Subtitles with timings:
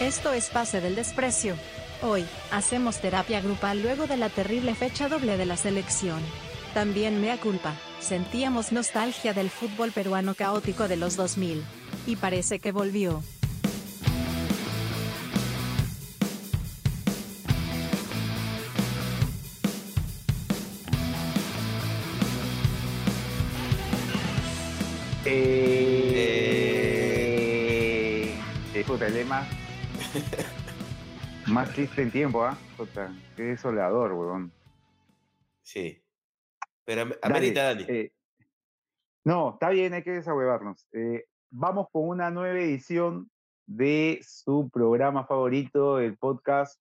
[0.00, 1.54] Esto es Pase del Desprecio.
[2.02, 6.20] Hoy, hacemos terapia grupal luego de la terrible fecha doble de la selección.
[6.74, 11.64] También mea culpa, sentíamos nostalgia del fútbol peruano caótico de los 2000.
[12.06, 13.22] Y parece que volvió.
[25.24, 26.52] Eh,
[28.74, 29.48] eh, puta, el lema
[31.46, 32.56] más triste en tiempo, ¿ah?
[32.76, 34.52] Puta, qué desolador, huevón.
[35.62, 36.02] Sí.
[36.84, 37.84] Pero amerita, Dani.
[37.88, 38.12] eh,
[39.24, 40.86] no, está bien, hay que desahuevarnos.
[40.92, 43.30] Eh, vamos con una nueva edición
[43.66, 46.80] de su programa favorito, el podcast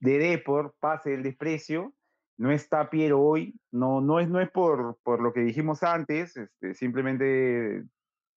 [0.00, 1.94] de Depor, Pase del Desprecio.
[2.38, 6.36] No está Piero hoy, no, no es, no es por, por lo que dijimos antes,
[6.36, 7.84] este, simplemente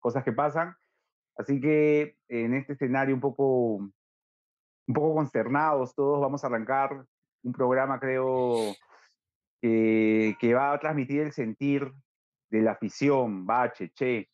[0.01, 0.77] cosas que pasan.
[1.39, 3.91] Así que en este escenario un poco,
[4.87, 7.05] un poco consternados todos, vamos a arrancar
[7.43, 8.75] un programa, creo,
[9.61, 11.93] que, va a transmitir el sentir
[12.51, 14.29] de la afición, bache, che.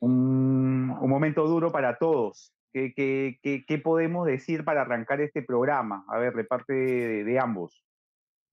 [0.00, 2.52] Un, un momento duro para todos.
[2.72, 6.04] ¿Qué, podemos decir para arrancar este programa?
[6.08, 7.84] A ver, de parte de, ambos.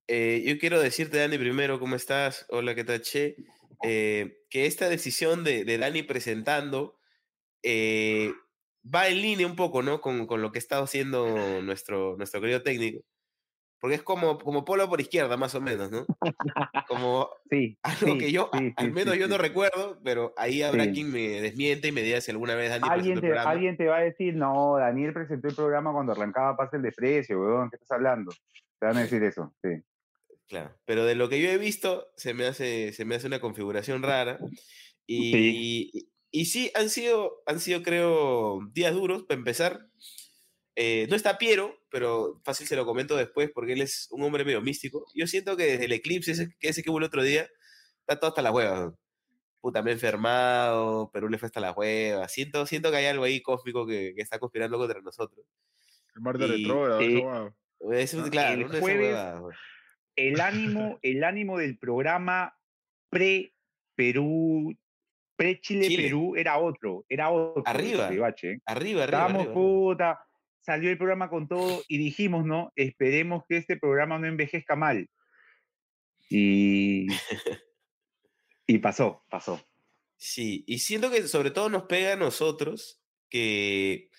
[0.08, 2.46] Eh, yo quiero decirte, Dani, primero, ¿cómo estás?
[2.50, 3.36] Hola, ¿qué tal, Che?
[3.84, 6.98] Eh, que esta decisión de, de Dani presentando
[7.62, 8.34] eh,
[8.94, 10.02] va en línea un poco, ¿no?
[10.02, 13.02] Con, con lo que ha estado haciendo nuestro, nuestro querido técnico.
[13.80, 16.06] Porque es como, como polo por izquierda, más o menos, ¿no?
[16.88, 20.64] Como Sí, algo sí, que yo, sí, al menos sí, yo no recuerdo, pero ahí
[20.64, 23.52] habrá quien me desmiente y me diga si alguna vez Dani Alguien el te, programa.
[23.52, 27.40] alguien te va a decir, no, Daniel presentó el programa cuando arrancaba Pase el Desprecio,
[27.40, 28.32] weón, ¿qué estás hablando?
[28.80, 29.70] Te van a decir eso, sí.
[30.48, 33.42] Claro, pero de lo que yo he visto, se me hace, se me hace una
[33.42, 34.40] configuración rara.
[35.06, 39.88] Y, y, y sí, han sido, han sido, creo, días duros para empezar.
[40.76, 44.46] Eh, no está Piero, pero fácil se lo comento después porque él es un hombre
[44.46, 45.06] medio místico.
[45.16, 47.48] Yo siento que desde el eclipse, ese, que ese que hubo el otro día,
[48.02, 48.94] está todo hasta la hueva.
[49.60, 52.28] Puta, me he enfermado, Perú le fue hasta la hueva.
[52.28, 55.46] Siento, siento que hay algo ahí cósmico que, que está conspirando contra nosotros.
[56.16, 59.56] El Marte Y- retrógrado, eh, Ah, claro, el de jueves-.
[60.16, 62.58] El ánimo, el ánimo del programa
[65.38, 65.80] pre-Perú, Chile.
[65.86, 67.64] pre-Chile-Perú era otro, era otro.
[67.66, 68.10] Arriba.
[68.20, 68.60] bache, ¿eh?
[68.66, 69.06] Arriba, arriba.
[69.06, 70.20] Estábamos, arriba, puta,
[70.60, 72.74] salió el programa con todo y dijimos, ¿no?
[72.76, 75.08] Esperemos que este programa no envejezca mal.
[76.30, 77.08] Y,
[78.68, 79.62] y pasó, pasó.
[80.18, 84.10] Sí, y siento que sobre todo nos pega a nosotros que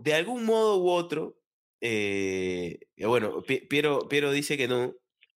[0.00, 1.38] de algún modo u otro,
[1.80, 4.94] eh, bueno, Pi- Piero, Piero dice que no,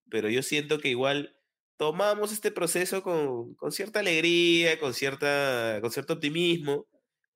[0.09, 1.34] pero yo siento que igual
[1.77, 6.87] tomamos este proceso con, con cierta alegría, con, cierta, con cierto optimismo,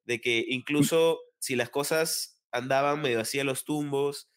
[0.05, 4.29] de que incluso si las cosas andaban medio así a los tumbos,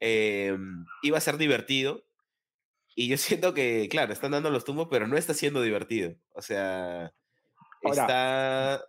[0.00, 0.56] eh,
[1.02, 2.04] iba a ser divertido.
[2.94, 6.16] Y yo siento que, claro, están dando los tumbos, pero no está siendo divertido.
[6.30, 7.12] O sea,
[7.82, 8.84] Ahora- está...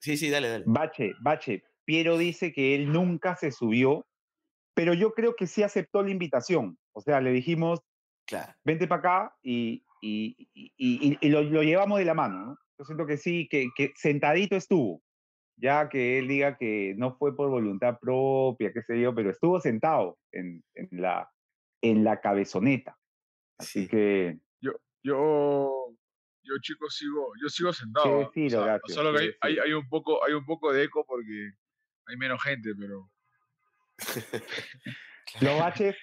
[0.00, 0.64] Sí, sí, dale, dale.
[0.66, 4.06] Bache, Bache, Piero dice que él nunca se subió,
[4.74, 6.78] pero yo creo que sí aceptó la invitación.
[6.92, 7.80] O sea, le dijimos,
[8.28, 8.52] Claro.
[8.62, 12.44] vente para acá y, y- y- y- y lo, lo llevamos de la mano.
[12.46, 12.58] ¿no?
[12.78, 15.02] Yo siento que sí, que, que sentadito estuvo.
[15.56, 19.58] Ya que él diga que no fue por voluntad propia, qué sé yo, pero estuvo
[19.60, 21.28] sentado en, en la,
[21.82, 22.96] en la cabezoneta.
[23.58, 23.88] Así Sí.
[23.88, 24.72] que, Yo,
[25.02, 25.96] yo,
[26.44, 28.20] yo chicos sigo, yo sigo sentado.
[28.20, 28.24] ¿ah?
[28.26, 31.52] decir, O sea, solo que hay, hay un poco, hay un poco de eco porque
[32.06, 33.10] hay menos gente, pero,
[35.40, 35.96] los baches,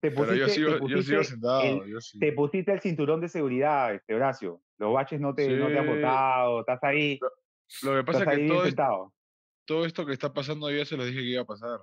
[0.00, 1.84] te pero pusiste, yo te sigo, yo pusiste sigo sentado.
[1.84, 2.18] el- yo sí.
[2.18, 4.62] te pusiste el cinturón de seguridad, este Horacio.
[4.78, 7.18] Los baches no te, no te han botado, estás ahí,
[7.82, 8.74] Lo que pasa es que todo, es-
[9.66, 11.80] todo esto que está pasando ya se los dije que iba a pasar.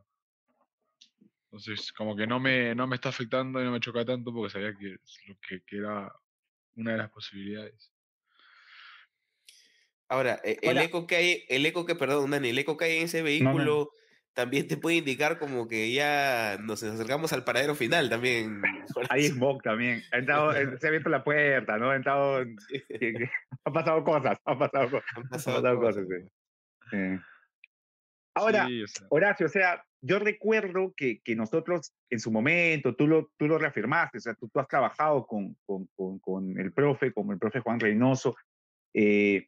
[1.46, 4.52] Entonces, como que no me, no me está afectando y no me choca tanto porque
[4.52, 6.12] sabía que, lo que, que era
[6.76, 7.94] una de las posibilidades.
[10.10, 12.98] Ahora, e- el eco que hay, el eco que, perdón, Dani, el eco que hay
[12.98, 13.92] en ese vehículo
[14.38, 18.62] también te puede indicar como que ya nos acercamos al paradero final también.
[19.10, 20.04] Ahí es Mock también.
[20.12, 21.90] Ha entrado, se ha abierto la puerta, ¿no?
[21.90, 22.38] Ha entrado,
[23.66, 26.08] han pasado cosas, han pasado, co- Han pasado cosas, cosas.
[26.08, 26.18] ¿no?
[26.20, 26.28] sí.
[26.92, 27.24] Sí.
[28.36, 32.96] Ahora, Sí, o sea, Horacio, o sea, yo recuerdo que, que nosotros en su momento,
[32.96, 36.60] tú lo, tú lo reafirmaste, o sea, tú, tú has trabajado con, con, con, con
[36.60, 38.36] el profe, con el profe Juan Reynoso.
[38.94, 39.48] eh,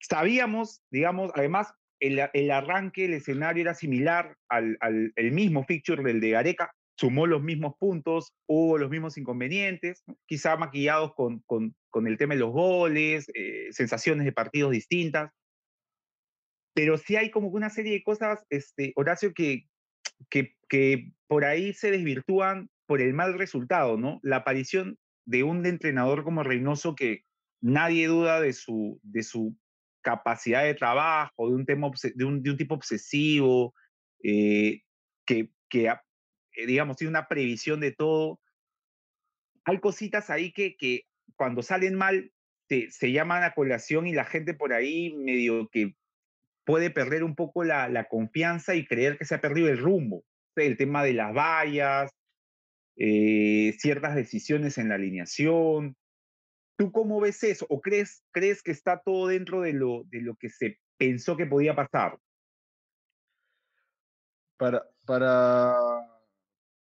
[0.00, 6.20] sabíamos, digamos, además, el, arranque, el escenario era similar al, al el mismo fixture del
[6.20, 10.16] de Areca, sumó los mismos puntos, hubo los mismos inconvenientes, ¿no?
[10.26, 15.30] quizá maquillados con, con, con el tema de los goles, eh, sensaciones de partidos distintas
[16.74, 19.66] pero sí hay como una serie de cosas, este, Horacio, que,
[20.28, 24.20] que, que por ahí se desvirtúan por el mal resultado, ¿no?
[24.22, 27.24] La aparición de un entrenador como Reynoso que
[27.60, 29.56] nadie duda de su, de su
[30.02, 33.74] capacidad de trabajo, de un, tema de un, tipo obsesivo,
[34.22, 34.82] eh,
[35.26, 38.40] que, que, eh, digamos, tiene una previsión de todo.
[39.64, 41.02] Hay cositas ahí que, que
[41.36, 42.32] cuando salen mal
[42.68, 45.96] se llaman a colación y la gente por ahí medio que
[46.64, 50.24] puede perder un poco la, la confianza y creer que se ha perdido el rumbo.
[50.54, 52.12] El tema de las vallas,
[52.96, 55.96] eh, ciertas decisiones en la alineación,
[56.80, 57.66] ¿Tú cómo ves eso?
[57.68, 61.44] ¿O crees, crees que está todo dentro de lo, de lo que se pensó que
[61.44, 62.18] podía pasar?
[64.56, 65.76] Para, para,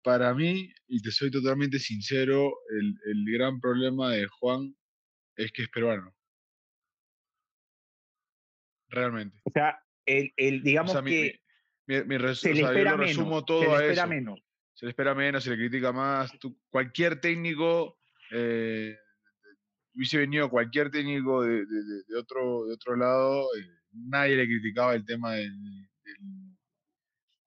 [0.03, 4.75] para mí, y te soy totalmente sincero, el, el gran problema de Juan
[5.37, 6.13] es que es peruano.
[8.89, 9.39] Realmente.
[9.45, 11.39] O sea, el, el digamos que
[11.87, 14.41] mi, mi, se le espera menos, todo se le espera Menos.
[14.73, 16.37] Se le espera menos, se le critica más.
[16.37, 17.97] Tú, cualquier técnico
[18.31, 18.97] eh,
[19.95, 25.05] hubiese venido cualquier técnico de, de, otro, de otro lado, eh, nadie le criticaba el
[25.05, 25.53] tema del,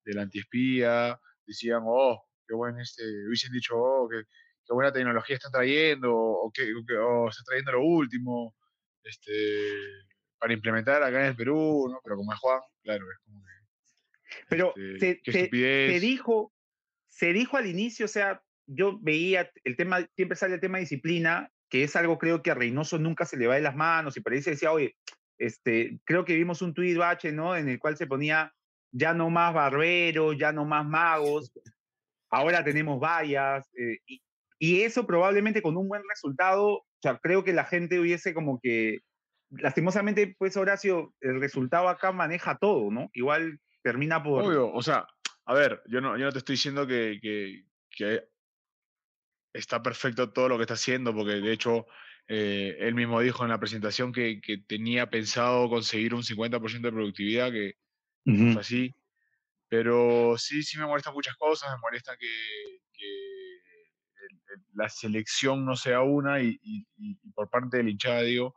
[0.04, 4.22] del, antiespía, decían, oh, qué buen este, hubiesen dicho, oh, qué,
[4.66, 8.54] qué buena tecnología están trayendo, o que, oh, está trayendo lo último,
[9.04, 9.32] este,
[10.38, 12.00] para implementar acá en el Perú, ¿no?
[12.02, 13.48] Pero como es Juan, claro, es como que...
[14.48, 16.52] Pero este, se, se, dijo,
[17.06, 20.82] se dijo al inicio, o sea, yo veía el tema, siempre sale el tema de
[20.82, 24.16] disciplina, que es algo creo que a Reynoso nunca se le va de las manos
[24.16, 24.96] y se decía, oye,
[25.38, 27.56] este, creo que vimos un tuit bache, ¿no?
[27.56, 28.52] En el cual se ponía,
[28.90, 31.52] ya no más barberos, ya no más magos,
[32.30, 34.22] ahora tenemos vallas, eh, y,
[34.58, 38.58] y, eso probablemente con un buen resultado, o sea, creo que la gente hubiese como
[38.60, 38.98] que,
[39.50, 43.10] lastimosamente, pues Horacio, el resultado acá maneja todo, ¿no?
[43.12, 44.44] Igual termina por...
[44.44, 45.06] Obvio, o sea,
[45.44, 48.28] a ver, yo no, yo no te estoy diciendo que, que, que
[49.58, 51.86] está perfecto todo lo que está haciendo, porque de hecho
[52.28, 56.92] eh, él mismo dijo en la presentación que, que tenía pensado conseguir un 50% de
[56.92, 57.76] productividad, que
[58.24, 58.94] es así.
[59.68, 62.26] Pero sí, sí me molestan muchas cosas, me molesta que,
[62.92, 63.08] que
[64.74, 68.54] la selección no sea una y, y, por parte del hinchada digo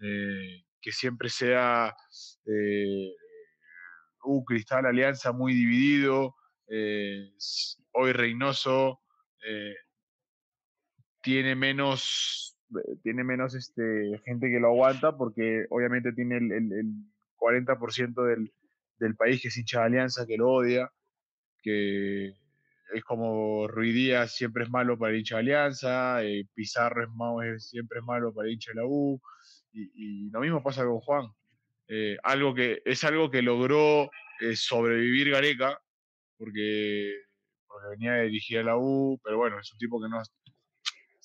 [0.00, 1.94] eh, que siempre sea
[2.46, 3.12] eh,
[4.24, 6.36] un Cristal Alianza muy dividido,
[6.68, 7.32] eh,
[7.92, 9.00] hoy Reynoso
[11.20, 16.92] tiene menos, eh, tiene menos este, gente que lo aguanta porque obviamente tiene el, el,
[17.36, 18.52] 40% del,
[18.98, 20.90] del, país que es hincha de Alianza, que lo odia,
[21.62, 22.34] que
[22.92, 27.58] es como Ruidía siempre es malo para el hincha de Alianza, eh, Pizarro es, malo,
[27.60, 29.20] siempre es malo para el hincha de la U,
[29.72, 31.26] y, lo mismo pasa con Juan.
[31.86, 34.10] Eh, algo que, es algo que logró
[34.54, 35.80] sobrevivir Gareca,
[36.36, 37.14] porque,
[37.66, 40.20] porque venía a dirigir a la U, pero bueno, es un tipo que no,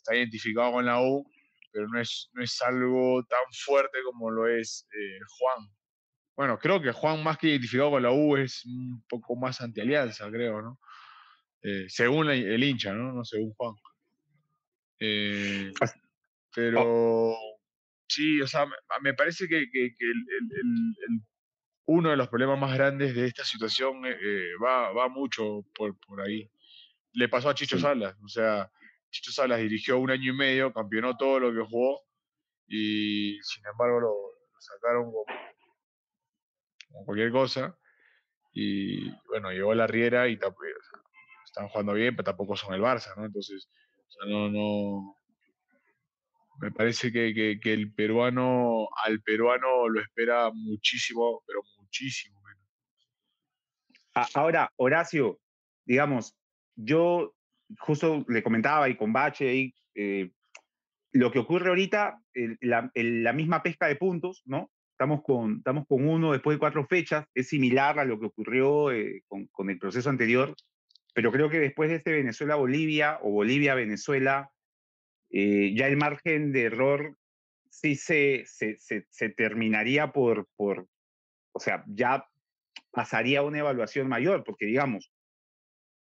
[0.04, 1.26] está identificado con la U,
[1.72, 5.70] pero no es, no es algo tan fuerte como lo es eh, Juan.
[6.36, 10.30] Bueno, creo que Juan más que identificado con la U es un poco más anti-alianza,
[10.30, 10.80] creo, ¿no?
[11.62, 13.14] Eh, según el hincha, ¿no?
[13.14, 13.76] No según Juan.
[15.00, 15.72] Eh,
[16.54, 17.36] pero
[18.08, 18.66] sí, o sea,
[19.02, 19.66] me, parece que,
[21.86, 24.02] uno de los problemas más grandes de esta situación
[24.64, 26.50] va, va mucho por, por ahí.
[27.14, 28.72] Le pasó a Chicho Salas, o sea,
[29.14, 32.02] Chicho Salas dirigió un año y medio, campeonó todo lo que jugó
[32.68, 34.16] y sin embargo lo,
[34.60, 35.24] sacaron como,
[37.06, 37.78] cualquier cosa.
[38.54, 40.40] Y bueno, llegó la Riera y
[41.46, 43.26] están jugando bien, pero tampoco son el Barça, ¿no?
[43.26, 43.70] Entonces,
[44.28, 45.16] no, no.
[46.60, 54.34] Me parece que, que, el peruano, al peruano lo espera muchísimo, pero muchísimo menos.
[54.34, 55.40] Ahora, Horacio,
[55.86, 56.36] digamos,
[56.76, 57.36] yo
[57.80, 60.32] justo le comentaba y con Bache ahí, eh,
[61.12, 62.20] lo que ocurre ahorita,
[62.62, 64.72] la, misma pesca de puntos, ¿no?
[64.92, 68.92] Estamos con, estamos con uno después de cuatro fechas, es similar a lo que ocurrió
[68.92, 70.56] eh, con, el proceso anterior,
[71.14, 74.50] pero creo que después de este Venezuela-Bolivia o Bolivia-Venezuela,
[75.30, 77.16] eh, ya el margen de error
[77.70, 80.88] sí se, se, se, terminaría por, por,
[81.52, 82.26] o sea, ya
[82.92, 85.12] pasaría a una evaluación mayor, porque digamos,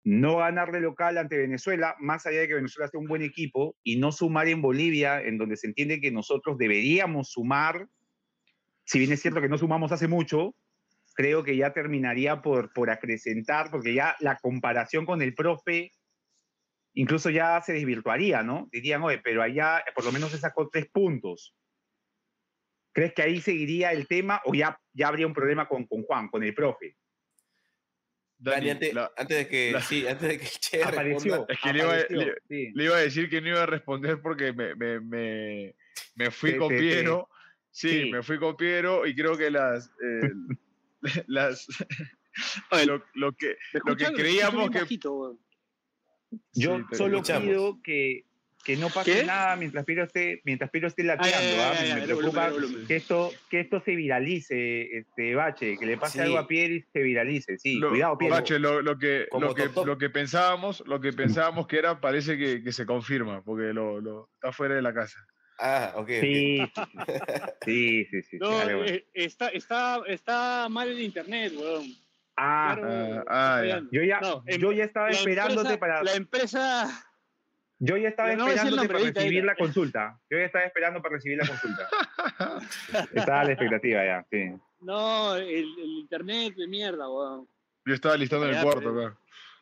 [0.07, 3.75] no ganar de local ante Venezuela, más allá de que Venezuela sea un buen equipo,
[3.83, 7.89] y no sumar en Bolivia, en donde se entiende que nosotros deberíamos sumar,
[8.85, 10.55] si bien es cierto que no sumamos hace mucho,
[11.13, 15.91] creo que ya terminaría por, por acrecentar, porque ya la comparación con el profe
[16.93, 18.69] incluso ya se desvirtuaría, ¿no?
[18.71, 21.53] Dirían, oye, pero allá por lo menos se sacó tres puntos.
[22.93, 26.29] ¿Crees que ahí seguiría el tema o ya, ya habría un problema con, con Juan,
[26.29, 26.95] con el profe?
[28.39, 31.33] Dani, Dani, antes, la- antes de que, la- sí, antes de que Che Apareció.
[31.35, 32.71] responda, Es que le iba, a- apareció, le- sí.
[32.73, 35.75] le iba a decir que no iba a responder porque me, me, me,
[36.15, 37.29] me fui Te- con te- te- Piero.
[37.71, 38.11] Sí, sí.
[38.11, 39.89] me fui con Piero y creo que las.
[40.03, 40.31] eh,
[41.27, 41.67] las
[42.71, 44.79] Oye, lo, lo que, ¿Me lo que creíamos que.
[44.81, 45.39] bajito.
[46.53, 47.47] Yo solo escuchamos.
[47.47, 48.25] pido que,
[48.67, 49.23] que no pase ¿Qué?
[49.25, 51.63] nada mientras Piero esté, mientras Piero esté lateando.
[51.63, 52.85] Ah, Me el volumen, preocupa el volumen.
[52.87, 56.25] que esto, que esto se viralice, este Bache, que le pase Sí.
[56.25, 57.57] algo a Piero y se viralice.
[57.57, 58.35] Sí, Lo, cuidado, Piero.
[58.35, 62.37] Bache, lo, lo que, lo, que, lo que pensábamos, lo que pensábamos que era, parece
[62.37, 65.17] que, que se confirma, porque lo, lo, está fuera de la casa.
[65.59, 66.09] Ah, ok.
[66.19, 66.59] Sí,
[67.65, 68.91] sí, sí, sí, sí, No, dale, bueno.
[68.91, 71.85] eh, está, está, está mal el internet, weón.
[72.35, 73.81] Ah, Claro, ah, ah, ya.
[73.91, 77.03] yo ya, No, em- yo ya estaba esperándote empresa- para, La empresa.
[77.79, 80.19] Yo ya estaba no nombre para recibir la consulta.
[80.29, 81.87] Yo ya estaba esperando para recibir la consulta.
[83.13, 84.51] estaba a la expectativa ya, sí.
[84.79, 87.47] No, el, el internet de mierda, weón.
[87.85, 89.17] Yo estaba listando en el cuarto, acá.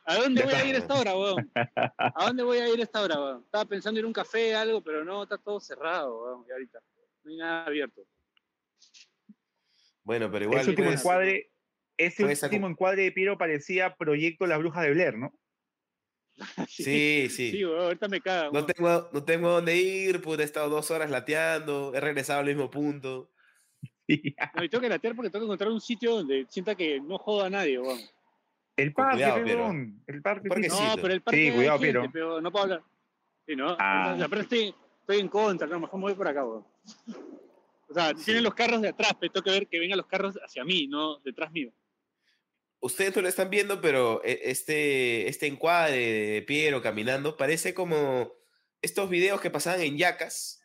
[0.05, 1.51] ¿A dónde voy a ir a esta hora, weón?
[1.75, 3.43] ¿A dónde voy a ir a esta hora, weón?
[3.43, 6.79] Estaba pensando en un café, algo, pero no, está todo cerrado, weón, y ahorita.
[7.23, 8.01] No hay nada abierto.
[10.03, 10.61] Bueno, pero igual.
[10.61, 11.51] ese último pues, encuadre,
[11.97, 15.33] ese último encuadre de Piero parecía Proyecto Las Brujas de Blair, ¿no?
[16.67, 17.63] Sí, sí.
[17.63, 18.49] Ahorita me caga.
[18.51, 22.45] No tengo, no tengo dónde ir, puta, he estado dos horas lateando, he regresado al
[22.45, 23.31] mismo punto.
[24.07, 27.17] No, y tengo que latear porque tengo que encontrar un sitio donde sienta que no
[27.17, 27.99] joda a nadie, weón.
[28.77, 29.71] El parque, cuidado.
[30.05, 30.49] El parque.
[30.49, 32.83] No, pero el parque Sí, cuidado, gente, pero no puedo hablar.
[33.47, 33.75] Sí, ¿no?
[33.79, 34.15] Ah.
[34.29, 36.63] Pero estoy, estoy en contra, no, mejor me voy por acá, weón.
[37.89, 38.25] O sea, Sí.
[38.25, 40.85] tienen los carros de atrás, pero tengo que ver que vengan los carros hacia mí,
[40.87, 41.71] no detrás mío.
[42.81, 48.31] Ustedes no lo están viendo, pero e- este, este encuadre de Piero caminando parece como
[48.81, 50.61] estos videos que pasaban en Yacas.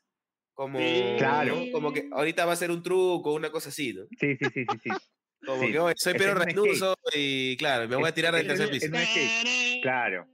[0.53, 1.03] Como, Sí.
[1.17, 1.57] Claro.
[1.57, 1.73] ¿no?
[1.73, 4.05] como que ahorita va a ser un truco, una cosa así, ¿no?
[4.19, 4.91] Sí, sí, sí, sí, sí.
[5.47, 5.73] Como Sí.
[5.73, 9.81] que "Oye, soy Piero Reynoso y claro, me voy a tirar del tercer es- piso.
[9.81, 10.29] Claro.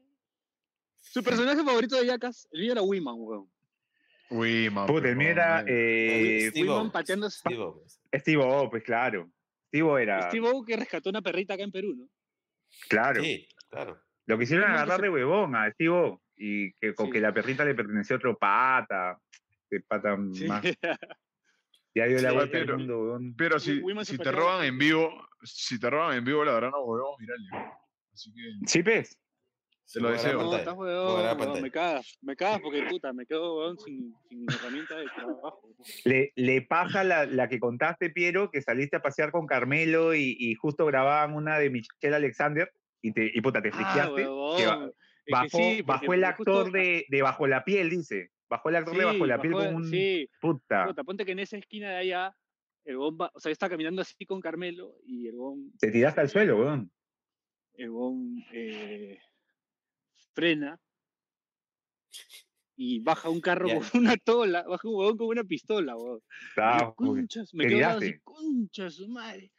[1.01, 3.49] Su personaje favorito de Yacas, el mío era Wiman, weón.
[4.31, 4.87] Uy, man.
[4.89, 7.31] Puta, el mío era eh, Steve Wiman pateando.
[7.31, 7.63] Steve.
[8.19, 9.31] Steve O, pues claro.
[9.79, 10.29] Steve era.
[10.31, 12.09] Steve O que rescató una perrita acá en Perú, ¿no?
[12.89, 13.23] Claro.
[13.23, 14.01] Sí, claro.
[14.27, 16.23] Lo quisieron agarrar de huevón a Steve O.
[16.37, 17.13] Y que con Sí.
[17.13, 19.19] que la perrita le pertenecía a otro pata.
[19.71, 20.47] Que pata Sí.
[20.47, 20.63] más.
[21.95, 23.35] Ya dio la Sí, vuelta al pero- mundo, huevón.
[23.39, 23.81] Pero si,
[24.19, 25.11] te roban en vivo,
[25.43, 27.49] si te roban en vivo, la verdad no volvemos virales.
[28.13, 29.19] Así que Sí, pues.
[29.93, 30.43] Te lo deseo.
[30.43, 31.61] No, estás weón, pantalla.
[31.63, 32.19] me cagas.
[32.23, 35.75] Me cagas porque, puta, me quedo, weón, sin, sin herramienta de trabajo.
[36.05, 40.37] Le, le pasa la, la que contaste, Piero, que saliste a pasear con Carmelo y,
[40.39, 42.71] y justo grababan una de Michelle Alexander
[43.03, 44.23] y, te, y puta, te Ah, friqueaste.
[45.27, 48.31] que bajó, sí, bajó el actor justo- de, de Bajo la Piel, dice.
[48.49, 49.85] Bajó el actor de Sí, Bajo la Piel bajó- con un...
[49.91, 52.33] Sí, Puta, puta, ponte que en esa esquina de allá,
[52.85, 56.21] el bomba, o sea, yo estaba caminando así con Carmelo y el bomb, te tiraste
[56.21, 56.91] al suelo, weón.
[57.75, 59.19] el bomb eh,
[60.37, 60.79] frena
[62.79, 66.21] y baja un carro con una tola, baja un huevón con una pistola, huevón.
[66.57, 68.21] Y como que- conchas, me quedo así, tiraste.
[68.23, 69.51] concha su madre.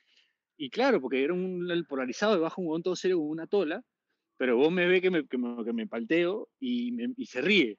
[0.58, 3.48] Y claro, porque era un el polarizado y baja un huevón todo serio con una
[3.48, 3.82] tola,
[4.38, 7.42] pero vos me ve que me, que me, que me palteo y, me- y se
[7.42, 7.78] ríe.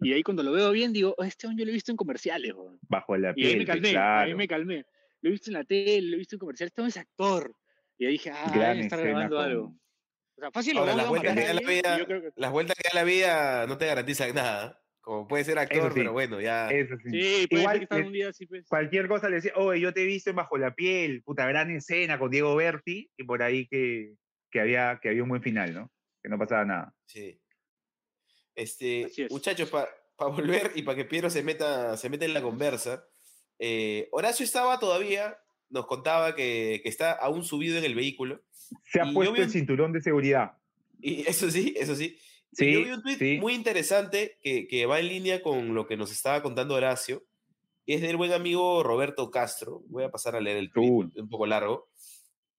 [0.00, 1.96] Y ahí cuando lo veo bien digo, "Oh, este hombre yo lo he visto en
[1.96, 2.78] comerciales, huevón".
[2.88, 4.28] Bajo la Y Piel, ahí me pues, calmé, claro.
[4.28, 4.84] ahí me calmé.
[5.22, 7.54] Lo he visto en la tele, lo he visto en comerciales, este hombre es actor.
[7.98, 9.76] Y ahí dije, ah, escena grabando con- algo.
[10.36, 12.76] O sea, fácil, Ahora, las vueltas que da la vida- yo creo que- Las vueltas
[12.76, 14.80] que da la vida no te garantizan nada.
[15.00, 15.98] Como puede ser actor, sí.
[16.00, 16.70] pero bueno, ya.
[16.70, 17.10] Eso sí.
[17.10, 18.66] Sí, puede Igual, le- un día así, pues.
[18.66, 21.70] cualquier cosa le decía, oye, yo te he visto en Bajo la Piel, puta gran
[21.70, 24.14] escena con Diego Berti, y por ahí que,
[24.50, 25.92] que, había, que había un buen final, ¿no?
[26.22, 26.94] Que no pasaba nada.
[27.06, 27.38] Sí.
[28.54, 29.30] Este, es.
[29.30, 29.90] muchachos, para
[30.30, 33.06] volver y para que Piero se meta, se meta en la conversa,
[33.58, 35.38] eh, Horacio estaba todavía,
[35.74, 38.40] nos contaba que, que está aún subido en el vehículo.
[38.84, 40.52] Se ha puesto el cinturón de seguridad.
[41.00, 42.16] Y eso sí, eso sí.
[42.52, 43.38] Sí, yo vi un tweet sí.
[43.40, 47.24] muy interesante que, que va en línea con lo que nos estaba contando Horacio.
[47.86, 49.82] es del buen amigo Roberto Castro.
[49.88, 51.88] Voy a pasar a leer el tweet, un poco largo.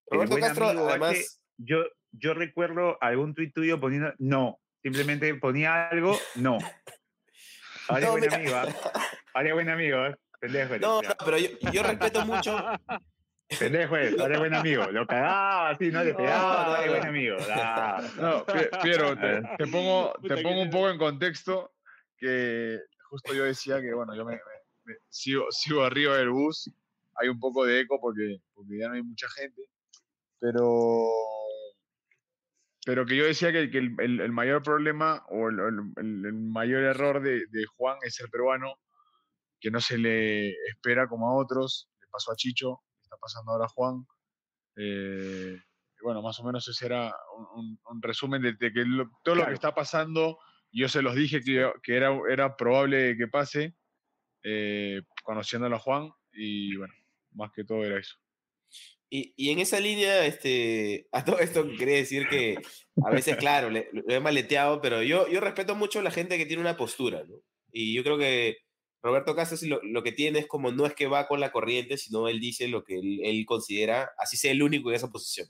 [0.07, 4.60] Roberto Castro, además, yo, yo recuerdo algún tuit tuyo poniendo no.
[4.84, 6.57] Simplemente ponía algo, no.
[7.88, 8.67] Ahora No, es buen amigo, ¿ah?
[9.34, 10.15] Ahora es buen amigo, ¿eh?
[10.45, 11.15] Pendejo eres, no, ya.
[11.23, 12.57] pero yo, yo respeto mucho.
[13.59, 14.85] Pendejo eres, buen amigo.
[14.91, 16.91] Lo cagaba así, no le pegaba, No, no, ahora es no.
[16.93, 17.37] buen amigo.
[17.51, 18.01] Ah.
[18.19, 19.43] No, Pie- Piero, A te, ver.
[19.57, 21.73] te pongo, te pongo un poco en contexto
[22.17, 24.39] que justo yo decía que, bueno, yo me, me-
[24.85, 26.71] me- sigo, sigo arriba del bus,
[27.15, 29.61] hay un poco de eco porque, porque ya no hay mucha gente,
[30.39, 31.07] pero,
[32.85, 36.25] pero que yo decía que, que el, el- el mayor problema o el, el- el-
[36.25, 38.75] el mayor error de, de Juan es ser peruano
[39.59, 41.89] que no se le espera como a otros.
[42.00, 44.05] Le pasó a Chicho, está pasando ahora a Juan.
[44.77, 45.57] Eh,
[46.01, 47.15] bueno, más o menos ese era
[47.55, 48.85] un, resumen de, que
[49.24, 50.38] todo lo que está pasando,
[50.71, 53.75] yo se los dije que, que era, era probable que pase,
[54.43, 56.93] eh, conociéndolo a Juan, y bueno,
[57.31, 58.15] más que todo era eso.
[59.09, 62.57] Y, en esa línea, este, a todo esto quería decir que
[63.03, 66.38] a veces, claro, le, lo he maleteado, pero yo, yo respeto mucho a la gente
[66.38, 67.35] que tiene una postura, ¿no?
[67.71, 68.57] Y yo creo que
[69.05, 71.95] Roberto Casas lo, lo, que tiene es como no es que va con la corriente,
[71.97, 75.47] sino él dice lo que él, considera, así sea el único en esa posición.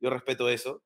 [0.00, 0.82] Yo respeto eso.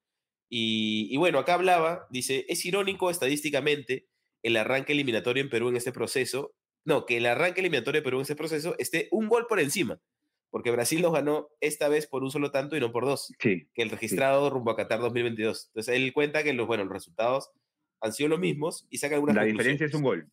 [0.48, 4.08] Y, y, bueno, acá hablaba, dice, es irónico estadísticamente
[4.42, 8.16] el arranque eliminatorio en Perú en este proceso, no, que el arranque eliminatorio de Perú
[8.16, 10.00] en este proceso esté un gol por encima
[10.50, 13.68] porque Brasil los ganó esta vez por un solo tanto y no por dos, que
[13.76, 15.66] el registrado rumbo a Qatar 2022.
[15.68, 17.50] Entonces él cuenta que los, bueno, los resultados
[18.00, 20.30] han sido los mismos y saca algunas La diferencia es un gol.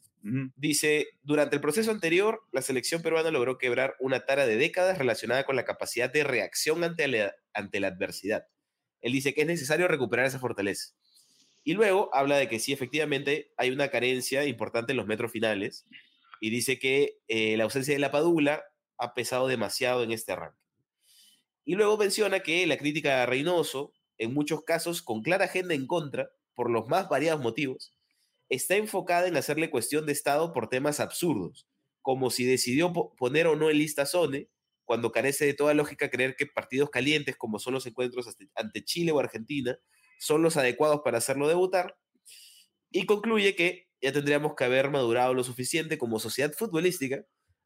[0.55, 5.43] Dice, durante el proceso anterior, la selección peruana logró quebrar una tara de décadas relacionada
[5.45, 8.47] con la capacidad de reacción ante la, ante la adversidad.
[9.01, 10.95] Él dice que es necesario recuperar esa fortaleza.
[11.63, 15.85] Y luego habla de que sí, efectivamente, hay una carencia importante en los metros finales.
[16.41, 18.63] Y dice que eh, la ausencia de la Padula
[18.97, 20.59] ha pesado demasiado en este arranque.
[21.65, 25.85] Y luego menciona que la crítica a Reynoso, en muchos casos con clara agenda en
[25.85, 27.94] contra, por los más variados motivos,
[28.49, 31.67] está enfocada en hacerle cuestión de Estado por temas absurdos,
[32.01, 34.49] como si decidió poner o no en lista Zone,
[34.85, 39.11] cuando carece de toda lógica creer que partidos calientes como son los encuentros ante Chile
[39.11, 39.77] o Argentina
[40.19, 41.97] son los adecuados para hacerlo debutar,
[42.91, 47.25] y concluye que ya tendríamos que haber madurado lo suficiente como sociedad futbolística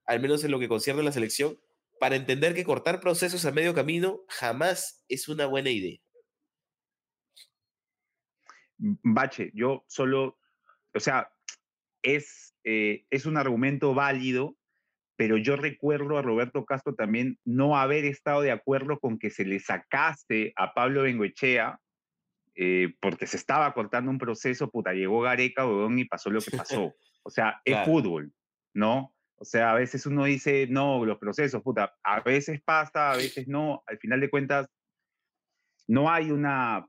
[0.10, 1.60] al menos en lo que concierne a la selección,
[2.00, 6.00] para entender que cortar procesos a medio camino jamás es una buena idea.
[8.80, 10.39] Bache, yo solo,
[10.94, 11.32] o sea,
[12.04, 14.56] es, eh, es un argumento válido,
[15.16, 19.46] pero yo recuerdo a Roberto Castro también no haber estado de acuerdo con que se
[19.46, 21.80] le sacase a Pablo Bengoechea,
[22.56, 26.94] eh, porque se estaba cortando un proceso, puta, llegó Gareca, y pasó lo que pasó.
[27.24, 28.34] O sea, es fútbol,
[28.74, 29.14] ¿no?
[29.36, 33.48] O sea, a veces uno dice, no, los procesos, puta, a veces pasa, a veces
[33.48, 33.84] no.
[33.88, 34.68] Al final de cuentas,
[35.88, 36.86] no hay una,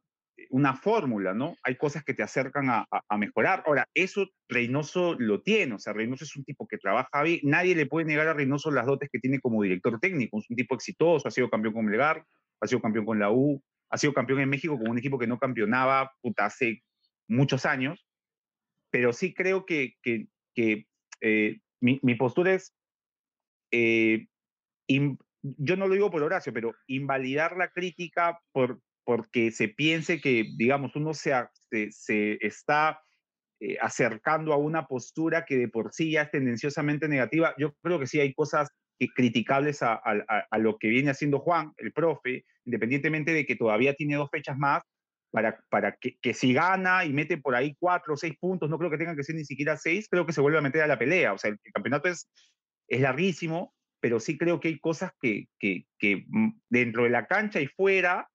[0.50, 1.56] una fórmula, ¿no?
[1.62, 3.62] Hay cosas que te acercan a, a, mejorar.
[3.66, 7.40] Ahora, eso Reynoso lo tiene, o sea, Reynoso es un tipo que trabaja bien.
[7.42, 10.38] Nadie le puede negar a Reynoso las dotes que tiene como director técnico.
[10.38, 12.24] Es un tipo exitoso, ha sido campeón con Melgar,
[12.60, 15.26] ha sido campeón con la U, ha sido campeón en México con un equipo que
[15.26, 16.82] no campeonaba, puta, hace
[17.28, 18.06] muchos años.
[18.90, 20.86] Pero sí creo que, que,
[21.20, 22.74] eh, mi, postura es,
[23.72, 24.26] eh,
[25.42, 30.44] yo no lo digo por Horacio, pero invalidar la crítica por, porque se piense que,
[30.56, 31.32] digamos, uno se,
[31.90, 33.00] se, está
[33.60, 37.54] eh, acercando a una postura que de por sí ya es tendenciosamente negativa.
[37.58, 38.68] Yo creo que sí hay cosas
[39.14, 44.16] criticables a, a, lo que viene haciendo Juan, el profe, independientemente de que todavía tiene
[44.16, 44.82] dos fechas más,
[45.30, 48.78] para, para que, que, si gana y mete por ahí cuatro o seis puntos, no
[48.78, 50.86] creo que tengan que ser ni siquiera seis, creo que se vuelve a meter a
[50.86, 51.32] la pelea.
[51.32, 52.28] O sea, el, campeonato es,
[52.88, 57.26] es larguísimo, pero sí creo que hay cosas que, que, que mm, dentro de la
[57.26, 58.28] cancha y fuera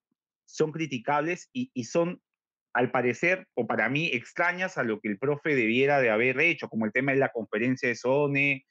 [0.46, 2.22] son criticables y, son,
[2.74, 6.70] al parecer, o para mí, extrañas a lo que el profe debiera de haber hecho,
[6.70, 8.66] como el tema de la conferencia de Sone,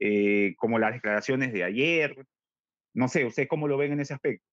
[0.00, 2.16] eh, como las declaraciones de ayer.
[2.94, 4.44] No sé, ¿usted cómo lo ven en ese aspecto?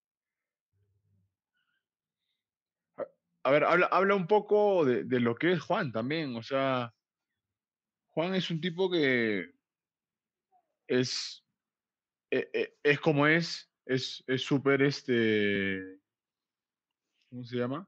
[3.47, 6.35] a ver, habla, habla un poco de, lo que es Juan también.
[6.35, 6.93] O sea,
[8.09, 9.53] Juan es un tipo que
[10.85, 11.45] es,
[12.29, 15.96] e, e, es, como es, es súper este,
[17.29, 17.87] ¿cómo se llama?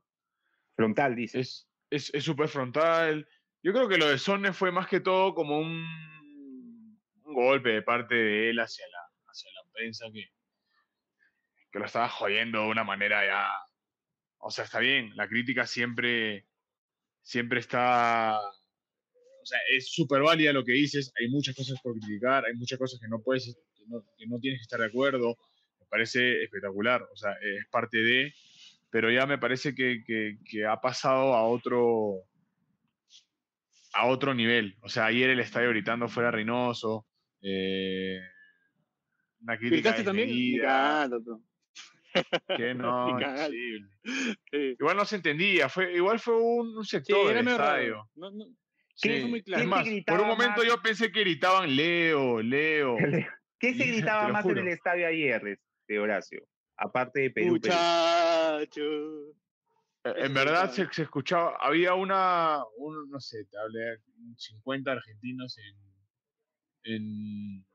[0.76, 1.42] Frontal, dice.
[1.90, 3.28] Es súper frontal.
[3.62, 7.82] Yo creo que lo de Sonne fue más que todo como un, un golpe de
[7.82, 10.26] parte de él hacia la, hacia la prensa que,
[11.72, 13.50] que lo estaba jodiendo de una manera ya
[14.40, 16.46] o sea, está bien, la crítica siempre,
[17.22, 22.46] siempre está, o sea, es súper válida lo que dices, hay muchas cosas por criticar,
[22.46, 25.38] hay muchas cosas que no puedes, que no, tienes que estar de acuerdo,
[25.80, 28.34] me parece espectacular, o sea, es parte de,
[28.90, 32.24] pero ya me parece que, que, ha pasado a otro,
[33.94, 37.06] a otro nivel, o sea, ayer el estadio gritando fuera Reynoso,
[37.42, 38.20] eh,
[39.42, 40.30] una crítica también?
[42.58, 43.20] Que no,
[44.52, 48.10] Igual no se entendía, fue, igual fue un, sector del estadio.
[48.16, 48.46] No, no,
[48.96, 49.10] sí.
[49.22, 49.70] fue muy claro.
[50.06, 52.98] por un momento yo pensé que gritaban Leo, Leo.
[53.60, 56.48] ¿Qué se gritaba más en el estadio ayer, de este, Horacio?
[56.82, 57.48] Aparte de Perú.
[57.54, 58.82] Muchacho.
[60.06, 64.00] Eh, en verdad se, se, escuchaba, había una, un, no sé, te hablé,
[64.38, 67.66] 50 argentinos en, en,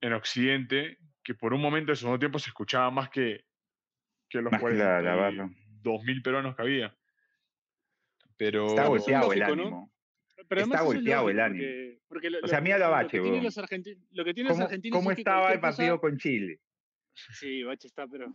[0.00, 3.44] en Occidente que por un momento de segundo tiempo se escuchaba más que,
[4.30, 5.50] que los Más que la- la barra.
[5.82, 6.96] 2.000 peruanos que había.
[8.36, 9.92] Pero Está golpeado el ánimo.
[10.48, 11.62] Pero Está es golpeado el ánimo.
[11.64, 14.64] porque- porque lo- O sea, lo- míralo a lo argenti- Lo que tienen los ¿Cómo,
[14.64, 16.60] argentinos cómo es que estaba el partido cosa- con Chile?
[17.14, 18.34] Sí, Bache está, pero...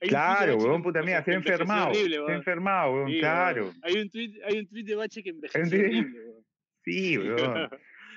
[0.00, 1.92] Claro, weón, puta mía, se ha enfermado.
[1.94, 3.20] Se ha enfermado, weón, Sí, weón.
[3.20, 3.74] claro.
[3.82, 6.44] Hay un tweet, hay un tweet de Bache que envejeció horrible, weón.
[6.84, 7.68] Sí, weón.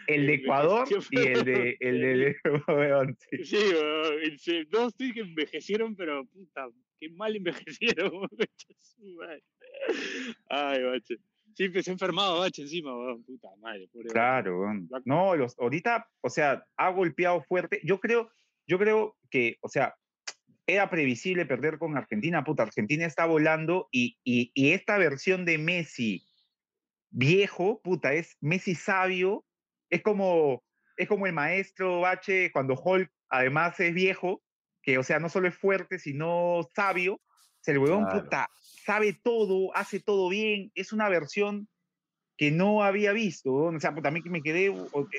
[0.07, 2.35] El de Ecuador y el de, el de,
[2.67, 3.45] weón, sí.
[3.45, 4.67] Sí, weón.
[4.69, 6.67] Dos tweets que envejecieron, pero puta,
[6.99, 8.29] qué mal envejecieron, weón.
[10.49, 11.17] Ay, Bache.
[11.55, 13.23] Sí, pues, se ha enfermado Bache encima, weón.
[13.23, 14.07] Puta madre, pobre.
[14.07, 14.89] Claro, weón.
[15.03, 17.81] No, los, ahorita, o sea, ha golpeado fuerte.
[17.83, 18.31] Yo creo,
[18.67, 19.95] yo creo que, o sea,
[20.65, 25.57] era previsible perder con Argentina, puta, Argentina está volando y, y, y esta versión de
[25.57, 26.23] Messi
[27.09, 29.45] viejo, puta, es Messi sabio,
[29.89, 30.63] es como,
[30.97, 34.41] es como el maestro Bache cuando Hulk además es viejo,
[34.81, 37.21] que, o sea, no solo es fuerte, sino sabio,
[37.61, 38.23] se el huevón, Claro.
[38.23, 38.49] puta,
[38.85, 41.67] sabe todo, hace todo bien, es una versión
[42.37, 44.73] que no había visto, o sea, puta, a mí que me quedé,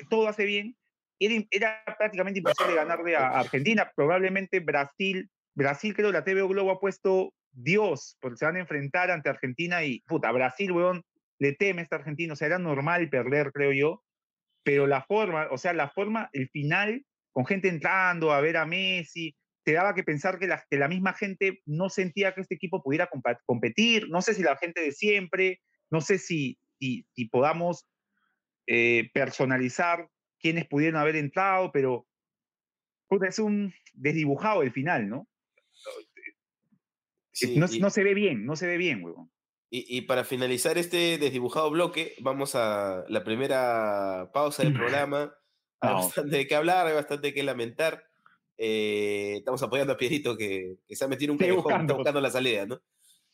[0.09, 0.75] todo hace bien,
[1.19, 6.79] era, era prácticamente imposible ganarle a Argentina, probablemente Brasil, Brasil creo la TV Globo ha
[6.79, 11.03] puesto Dios, porque se van a enfrentar ante Argentina y, puta, Brasil, weón,
[11.39, 14.03] le teme a esta Argentina, o sea, era normal perder, creo yo,
[14.63, 18.65] pero la forma, o sea, la forma, el final, con gente entrando a ver a
[18.65, 22.55] Messi, te daba que pensar que la, que la misma gente no sentía que este
[22.55, 23.09] equipo pudiera
[23.45, 27.87] competir, no sé si la gente de siempre, no sé si, si, si podamos
[28.67, 30.07] eh, personalizar
[30.45, 32.05] quiénes pudieron haber entrado, pero
[33.07, 35.27] puta, es un desdibujado el final, ¿no?
[37.31, 39.31] Sí, no, y- no se ve bien, no se ve bien, huevón.
[39.71, 45.33] Y, y para finalizar este desdibujado bloque, vamos a la primera pausa del programa.
[45.79, 45.95] Hay No.
[45.95, 48.03] bastante de qué hablar, hay bastante qué lamentar.
[48.57, 51.83] Eh, estamos apoyando a Pierito que, que se ha metido en un callejón, buscando.
[51.85, 52.79] está buscando la salida, ¿no?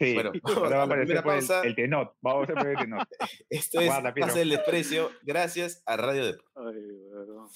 [0.02, 1.62] Sí, Bueno, ahora va a aparecer pues, pausa.
[1.62, 3.08] el, el tenot, vamos a poner el tenot.
[3.50, 3.92] Esto es.
[4.20, 6.40] Pase del Desprecio, gracias a Radio Dep.
[6.56, 6.64] Ay,
[7.12, 7.48] weón.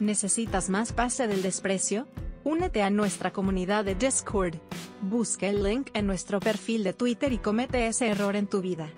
[0.00, 2.06] ¿Necesitas más pase del desprecio?
[2.44, 4.56] Únete a nuestra comunidad de Discord.
[5.00, 8.92] Busca el link en nuestro perfil de Twitter y comete ese error en tu vida.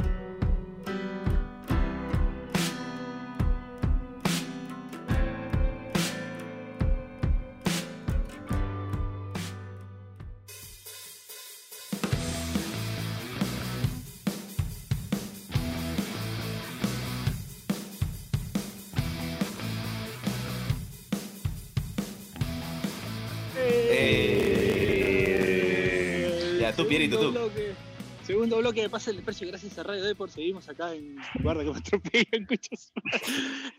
[27.10, 27.74] Ya, tú, bloque.
[28.22, 30.30] Segundo bloque de Pase el Desprecio, gracias a Radio Deport.
[30.30, 32.92] Seguimos acá en Guarda que me atropellan, coches.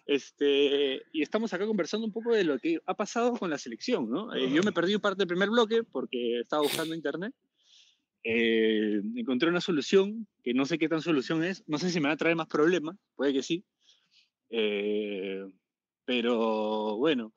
[0.07, 4.09] Este, y estamos acá conversando un poco de lo que ha pasado con la selección,
[4.09, 4.33] ¿no?
[4.33, 7.31] Eh, yo me perdí parte del primer bloque porque estaba buscando internet.
[8.23, 11.63] Eh, encontré una solución, que no sé qué tan solución es.
[11.67, 13.63] No sé si me va a traer más problemas, puede que sí.
[14.49, 15.45] Eh,
[16.05, 17.35] pero bueno,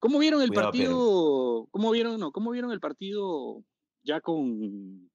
[0.00, 1.68] ¿cómo vieron el Cuidado, partido?
[1.70, 3.62] ¿Cómo vieron, no, cómo vieron el partido
[4.02, 5.09] ya con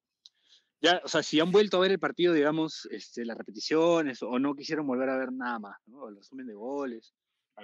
[0.81, 4.39] ya, o sea, si han vuelto a ver el partido, digamos, este, las repeticiones o
[4.39, 6.09] no quisieron volver a ver nada más, ¿no?
[6.09, 7.13] El resumen de goles.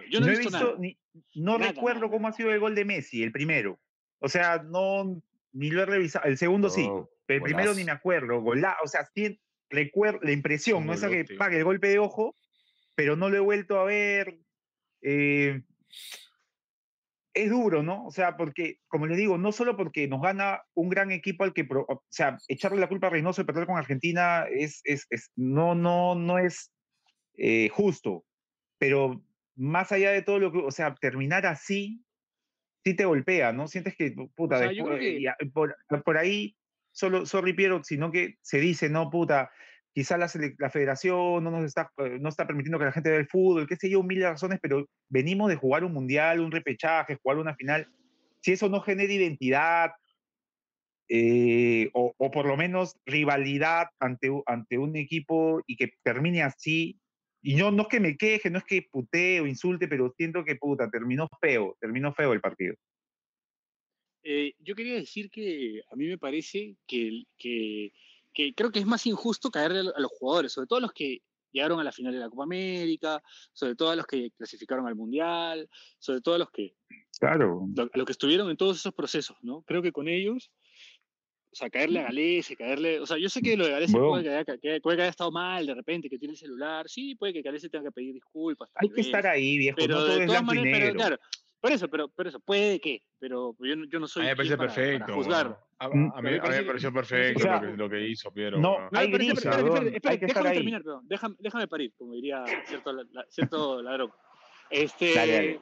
[0.09, 0.75] Yo no, he visto, nada.
[0.79, 0.97] ni,
[1.35, 2.11] no Nada, recuerdo nada.
[2.11, 3.79] cómo ha sido el gol de Messi, el primero.
[4.19, 5.21] O sea, no,
[5.51, 6.25] ni lo he revisado.
[6.25, 8.39] El segundo sí, No, pero el primero ni me acuerdo.
[8.41, 10.93] Gola, o sea, sí recuerdo la impresión, ¿no?
[10.93, 12.35] Esa que pague el golpe de ojo,
[12.95, 14.39] pero no lo he vuelto a ver.
[15.01, 15.61] Eh,
[17.33, 18.05] es duro, ¿no?
[18.05, 21.53] O sea, porque, como les digo, no solo porque nos gana un gran equipo al
[21.53, 25.31] que, o sea, echarle la culpa a Reynoso de perder con Argentina es, es, es-
[25.35, 26.71] no, no, no es
[27.37, 28.25] eh, justo,
[28.77, 29.23] pero
[29.55, 32.03] más allá de todo lo que, o sea, terminar así,
[32.83, 33.67] sí te golpea, ¿no?
[33.67, 36.57] Sientes que, puta, O sea, después- que- y por, por ahí,
[36.91, 39.51] solo, sorry Piero, sino que se dice, no, puta,
[39.93, 43.19] quizá la, la federación no nos está, eh, no está permitiendo que la gente vea
[43.19, 47.17] el fútbol, qué sé yo, mil razones, pero venimos de jugar un mundial, un repechaje,
[47.21, 47.87] jugar una final.
[48.41, 49.91] Si eso no genera identidad,
[51.09, 56.97] eh, o, o por lo menos rivalidad ante, ante un equipo y que termine así,
[57.43, 60.45] y yo no es que me queje, no es que putee o insulte, pero siento
[60.45, 62.75] que puta, terminó feo, terminó feo el partido.
[64.23, 67.91] Eh, yo quería decir que a mí me parece que, que,
[68.33, 70.81] que creo que es más injusto caerle a lo- a los jugadores, sobre todo a
[70.81, 71.19] los que
[71.51, 74.95] llegaron a la final de la Copa América, sobre todo a los que clasificaron al
[74.95, 75.67] Mundial,
[75.99, 76.75] sobre todo a los que
[77.19, 77.67] Claro.
[77.75, 79.61] lo- a los que estuvieron en todos esos procesos, ¿no?
[79.63, 80.49] Creo que con ellos
[81.53, 83.01] O sea, caerle a Galese, caerle.
[83.01, 84.11] O sea, yo sé que lo de Galese Bueno.
[84.11, 86.87] puede, que haya, que- puede que haya estado mal de repente, que tiene el celular.
[86.87, 88.69] Sí, puede que Galese tenga que pedir disculpas.
[88.75, 89.75] Hay que estar ahí, viejo.
[89.77, 91.19] Pero no todo de todas maneras, pero claro.
[91.61, 93.03] Por eso, pero, pero eso, puede que.
[93.19, 94.23] Pero yo, no- yo no A soy.
[94.23, 95.13] mí me parece para- para perfecto.
[95.13, 95.45] juzgar.
[95.47, 95.57] weón.
[95.79, 96.11] A, a- Mm.
[96.15, 98.31] a mí, Me a mí me pareció perfecto o sea, lo, que, lo que hizo
[98.31, 98.57] Piero.
[98.59, 98.89] no.
[98.91, 100.55] No, Hay weón, espérate, espérate, hay que estar déjame ahí.
[100.57, 101.05] terminar, perdón.
[101.07, 104.11] Déjame, déjame parir, como diría cierto, la- cierto ladrón.
[104.69, 105.61] Este, Dale, dale.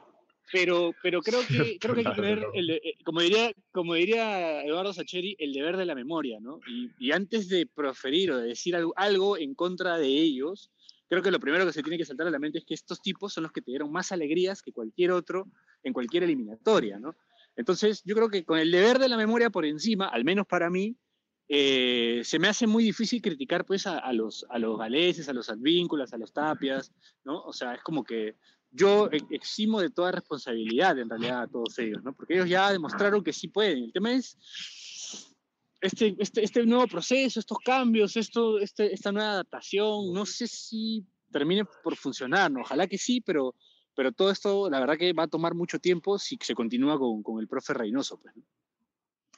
[0.52, 3.94] Pero, pero creo que, creo que hay que tener, el, de- eh, como, diría, como
[3.94, 6.58] diría Eduardo Sacheri, el deber de la memoria, ¿no?
[6.66, 10.70] Y, y antes de proferir o de decir algo, algo en contra de ellos,
[11.08, 13.00] creo que lo primero que se tiene que saltar a la mente es que estos
[13.00, 15.46] tipos son los que te dieron más alegrías que cualquier otro
[15.82, 17.14] en cualquier eliminatoria, ¿no?
[17.56, 20.70] Entonces, yo creo que con el deber de la memoria por encima, al menos para
[20.70, 20.96] mí,
[21.48, 25.32] eh, se me hace muy difícil criticar pues a, a los, a los galeses, a
[25.32, 26.92] los advínculas, a los tapias,
[27.24, 27.42] ¿no?
[27.42, 28.36] O sea, es como que
[28.70, 32.12] yo eximo de toda responsabilidad en realidad a todos ellos, ¿no?
[32.12, 33.84] Porque ellos ya demostraron que sí pueden.
[33.84, 34.38] El tema es
[35.80, 41.04] este, este, este nuevo proceso, estos cambios, esto, este, esta nueva adaptación, no sé si
[41.32, 42.60] termine por funcionar, ¿no?
[42.60, 43.54] Ojalá que sí, pero,
[44.00, 47.22] pero todo esto, la verdad que va a tomar mucho tiempo si se continúa con,
[47.22, 48.42] con el profe Reynoso, pues, ¿no?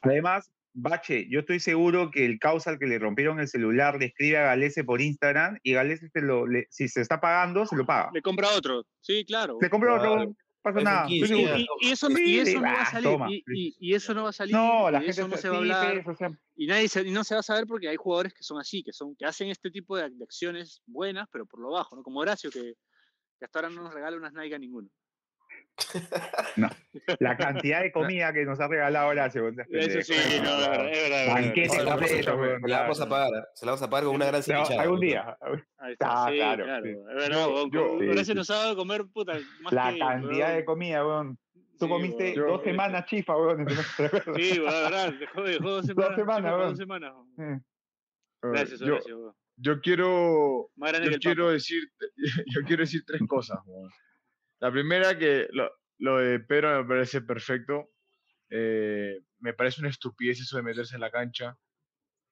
[0.02, 4.04] Además, Bache, yo estoy seguro que el causa al que le rompieron el celular le
[4.06, 7.74] escribe a Galese por Instagram y Galese se lo, le- si se está pagando, se
[7.74, 8.12] lo paga.
[8.14, 9.58] Le compra otro, sí, claro.
[9.60, 10.28] Le compró otro, Claro.
[10.28, 11.06] no pasa Es nada.
[11.06, 11.58] un estoy 15, seguro.
[11.58, 13.42] Y, y eso, Sí, y eso sí, no va a ah, salir.
[13.48, 14.54] Y, eso no va a salir.
[14.54, 16.04] No, la y gente eso no se- se va a hablar.
[16.04, 18.32] pues, o sea, Y, nadie se, y no se va a saber porque hay jugadores
[18.32, 21.58] que son así, que, son, que hacen este tipo de, de acciones buenas, pero por
[21.60, 22.04] lo bajo, ¿no?
[22.04, 22.74] Como Horacio, que,
[23.42, 24.88] que hasta ahora no nos regala unas Nike a ninguno.
[27.18, 29.48] la cantidad de comida que nos ha regalado Horacio.
[29.48, 31.34] Eso sí, no, es verdad, es verdad.
[31.34, 33.44] Banquete Se la, completo, se weón, la vamos a pagar, ¿eh?
[33.54, 34.82] se la vamos a pagar con una gran cevichada.
[34.82, 35.36] algún día.
[35.78, 36.84] Ahí está, Ah, sí, claro, claro.
[36.84, 36.92] sí.
[37.72, 40.64] Yo- sí, Horacio nos ha dado de comer, puta, más La que, cantidad de weón.
[40.66, 41.38] comida, weón.
[41.78, 42.34] Tú Sí, comiste.
[42.36, 43.66] Yo- dos semanas chifa, weón.
[44.36, 46.16] Sí, verdad, dejó, dejó dos semanas.
[46.16, 46.68] semanas, chico, weón.
[46.68, 47.12] dos semanas.
[47.36, 47.54] weón.
[47.56, 47.60] Eh,
[48.42, 49.36] Gracias, Horacio.
[49.56, 50.70] Yo quiero
[51.12, 51.82] yo quiero decir
[52.54, 53.58] yo quiero decir tres cosas
[54.60, 57.88] la primera que lo, lo de Pedro me parece perfecto
[58.54, 61.56] Eh, me parece una estupidez eso de meterse en la cancha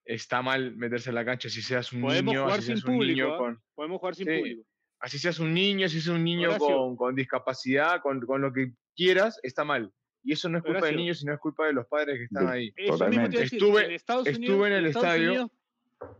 [0.05, 2.85] está mal meterse en la cancha si seas un Podemos niño jugar así sin seas
[2.89, 3.37] un niño público, ¿ah?
[3.37, 4.37] con Podemos jugar sin Sí.
[4.37, 4.63] público.
[4.99, 8.73] así seas un niño si seas un niño con, con discapacidad con, con lo que
[8.95, 9.91] quieras está mal
[10.23, 10.97] y eso no es culpa del Horacio.
[10.99, 13.27] niño sino es culpa de los padres que están ahí Eso mismo te iba a
[13.43, 15.29] decir, Estuve- en Estados estuve Unidos, en el Estados estadio.
[15.31, 15.51] Unidos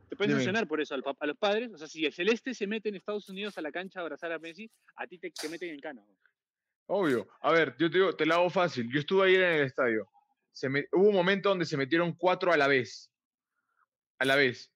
[0.09, 0.39] te pueden Dime.
[0.43, 1.71] sancionar por eso a los padres.
[1.73, 4.31] O sea, si el Celeste se mete en Estados Unidos a la cancha a abrazar
[4.31, 6.01] a Messi, a ti te, te meten en cana.
[6.01, 6.17] weón.
[6.87, 7.27] Obvio.
[7.41, 8.91] A ver, yo te digo, te la hago fácil.
[8.91, 10.09] Yo estuve ayer en el estadio.
[10.51, 13.11] Se me- hubo un momento donde se metieron cuatro a la vez.
[14.19, 14.71] A la vez.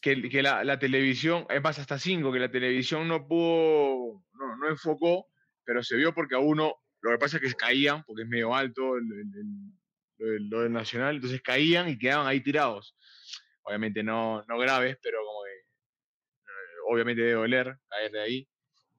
[0.00, 4.56] Que, que la, la televisión, es más, hasta cinco, que la televisión no pudo, no,
[4.56, 5.28] no enfocó,
[5.64, 8.52] pero se vio porque a uno, lo que pasa es que caían, porque es medio
[8.52, 12.96] alto el- el- el- lo del Nacional, entonces caían y quedaban ahí tirados.
[13.62, 15.64] Obviamente no, no graves, pero eh,
[16.88, 18.48] obviamente debe doler caer de ahí.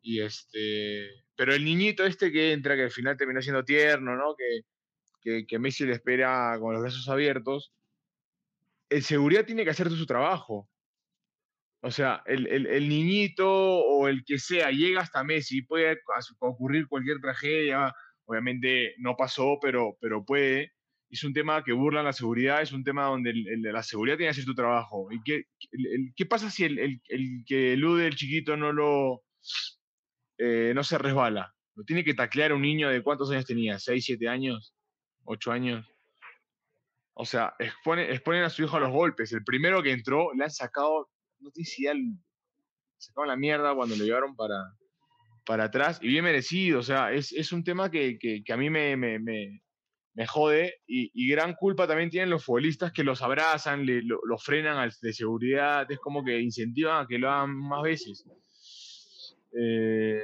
[0.02, 4.36] Y este, pero el niñito este que entra, que al final terminó siendo tierno, ¿no?
[4.36, 4.62] Que,
[5.22, 7.74] que, que Messi le espera con los brazos abiertos.
[8.90, 10.70] El seguridad tiene que hacer su trabajo.
[11.82, 16.00] O sea, el, el- el niñito o el que sea llega hasta Messi, puede
[16.40, 17.94] ocurrir cualquier tragedia.
[18.26, 20.74] Obviamente no pasó, pero, pero puede.
[21.14, 24.32] Es un tema que burla la seguridad, es un tema donde la seguridad tiene que
[24.32, 25.12] hacer su trabajo.
[25.12, 25.44] ¿Y qué,
[26.16, 27.02] qué pasa si el,
[27.46, 29.22] que elude el chiquito no lo
[30.40, 31.54] eh, no se resbala?
[31.76, 34.74] Lo tiene que taclear un niño de cuántos años tenía, ¿6, 7 años?
[35.26, 35.86] ¿8 años?
[37.14, 39.32] O sea, expone- exponen a su hijo a los golpes.
[39.34, 42.06] El primero que entró le han sacado, no ya le
[42.98, 44.56] sacaron la mierda cuando lo llevaron para,
[45.46, 46.80] para atrás y bien merecido.
[46.80, 49.62] O sea, es, es un tema que, que- a mí me-
[50.16, 54.20] me jode y, y gran culpa también tienen los futbolistas que los abrazan, le, lo,
[54.26, 58.26] lo frenan al de seguridad, es como que incentivan a que lo hagan más veces.
[59.58, 60.22] Eh,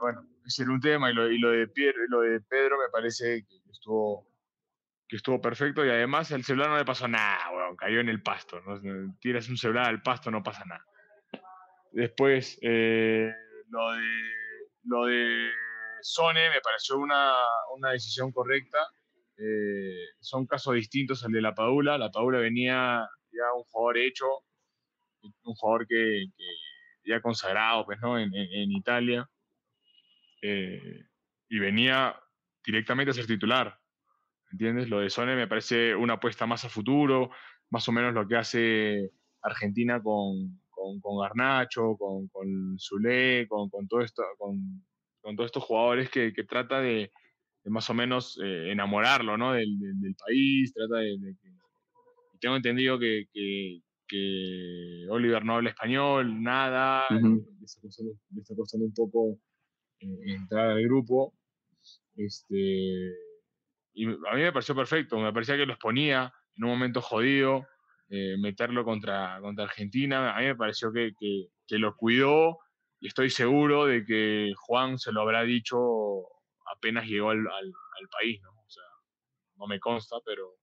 [0.00, 2.90] bueno, ese era un tema y lo, y lo de Pier- lo de Pedro me
[2.90, 4.26] parece que estuvo
[5.08, 8.22] que estuvo perfecto y además el celular no le pasó nada, weón, cayó en el
[8.22, 8.60] pasto.
[8.60, 8.78] ¿no?
[9.18, 10.84] Tiras un celular al pasto, no pasa nada.
[11.92, 13.32] Después, eh,
[13.70, 14.02] lo de
[14.84, 15.48] lo de
[16.02, 17.32] Sone me pareció una,
[17.76, 18.78] una decisión correcta.
[19.36, 21.98] Eh, son casos distintos al de la Padula.
[21.98, 24.26] La Padula venía ya un jugador hecho,
[25.22, 26.26] un jugador que,
[27.04, 28.18] ya consagrado pues, ¿no?
[28.18, 29.28] en, en- en Italia.
[30.42, 31.04] Eh,
[31.48, 32.14] y venía
[32.64, 33.78] directamente a ser titular.
[34.52, 34.88] ¿Entiendes?
[34.88, 37.30] Lo de Sone me parece una apuesta más a futuro,
[37.70, 39.10] más o menos lo que hace
[39.42, 44.86] Argentina con, con, con Garnacho, con, con Zule, con, con, todo esto, con,
[45.20, 47.10] con todos estos jugadores que, que trata de,
[47.64, 49.52] de más o menos eh, enamorarlo ¿no?
[49.52, 51.48] del, del- del país, trata de, de que,
[52.40, 58.54] tengo entendido que, que, que Oliver no habla español, nada, le, está costando, le está
[58.54, 59.38] costando un poco
[60.00, 61.34] eh, entrar al grupo.
[62.16, 63.12] Este,
[63.94, 67.66] y a mí me pareció perfecto, me parecía que los ponía en un momento jodido,
[68.08, 72.58] eh, meterlo contra, contra Argentina, a mí me pareció que, que, que lo cuidó
[73.00, 75.76] y estoy seguro de que Juan se lo habrá dicho
[76.74, 78.50] apenas llegó al, al- al país, ¿no?
[78.52, 78.84] O sea,
[79.56, 80.58] no me consta, pero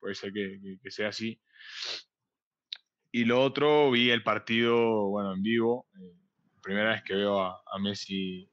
[0.00, 1.40] puede ser que, que- que sea así.
[3.12, 5.88] Y lo otro, vi el partido, bueno, en vivo.
[5.94, 6.14] eh,
[6.62, 8.50] primera vez que veo a, a Messi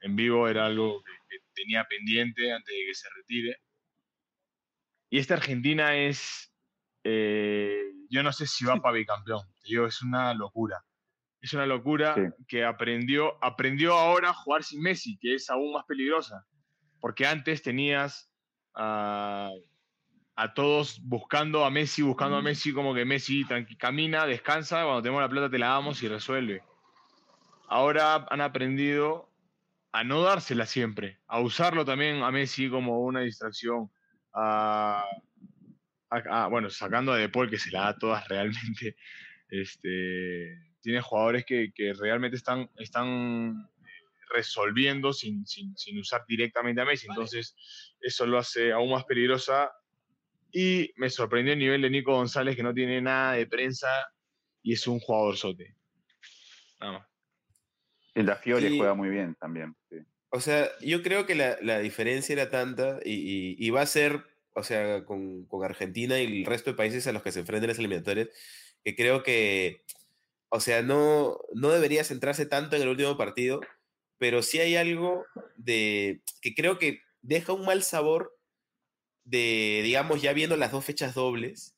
[0.00, 3.56] en vivo era algo que, que tenía pendiente antes de que se retire.
[5.10, 6.52] Y esta Argentina es,
[7.04, 10.84] eh, yo no sé si va para bicampeón, te digo, es una locura.
[11.44, 12.22] Es una locura Sí.
[12.48, 16.46] que aprendió, aprendió ahora a jugar sin Messi, que es aún más peligrosa.
[17.00, 18.32] Porque antes tenías
[18.74, 19.50] a,
[20.36, 25.02] a todos buscando a Messi, buscando a Messi, como que Messi tranqui- camina, descansa, cuando
[25.02, 26.62] tenemos la plata te la damos y resuelve.
[27.68, 29.28] Ahora han aprendido
[29.92, 33.90] a no dársela siempre, a usarlo también a Messi como una distracción,
[34.32, 35.04] a,
[36.08, 38.96] a- a- bueno, sacando a De Paul que se la da todas realmente,
[39.50, 43.68] este, tiene jugadores que, que realmente están, están
[44.30, 47.56] resolviendo sin, sin, sin usar directamente a Messi, entonces
[48.00, 49.70] eso lo hace aún más peligrosa
[50.52, 53.88] y me sorprendió el nivel de Nico González que no tiene nada de prensa
[54.62, 55.74] y es un jugador sote.
[56.80, 57.08] Nada más.
[58.14, 59.74] El da Fiore Y- juega muy bien también.
[59.90, 59.96] sí.
[60.30, 63.86] O sea, yo creo que la, la diferencia era tanta y, y- y va a
[63.86, 67.40] ser, o sea, con, con Argentina y el resto de países a los que se
[67.40, 68.28] enfrenten las eliminatorias,
[68.82, 69.82] que creo que,
[70.54, 73.60] o sea, no, no debería centrarse tanto en el último partido,
[74.18, 75.24] pero sí hay algo
[75.56, 78.38] de que creo que deja un mal sabor
[79.24, 81.74] de, digamos, ya viendo las dos fechas dobles,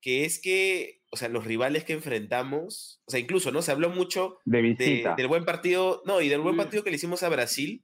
[0.00, 3.62] que es que, o sea, los rivales que enfrentamos, o sea, incluso, ¿no?
[3.62, 5.14] Se habló mucho De de- visita.
[5.16, 6.58] del buen partido, no, y del buen Mm.
[6.58, 7.82] partido que le hicimos a Brasil,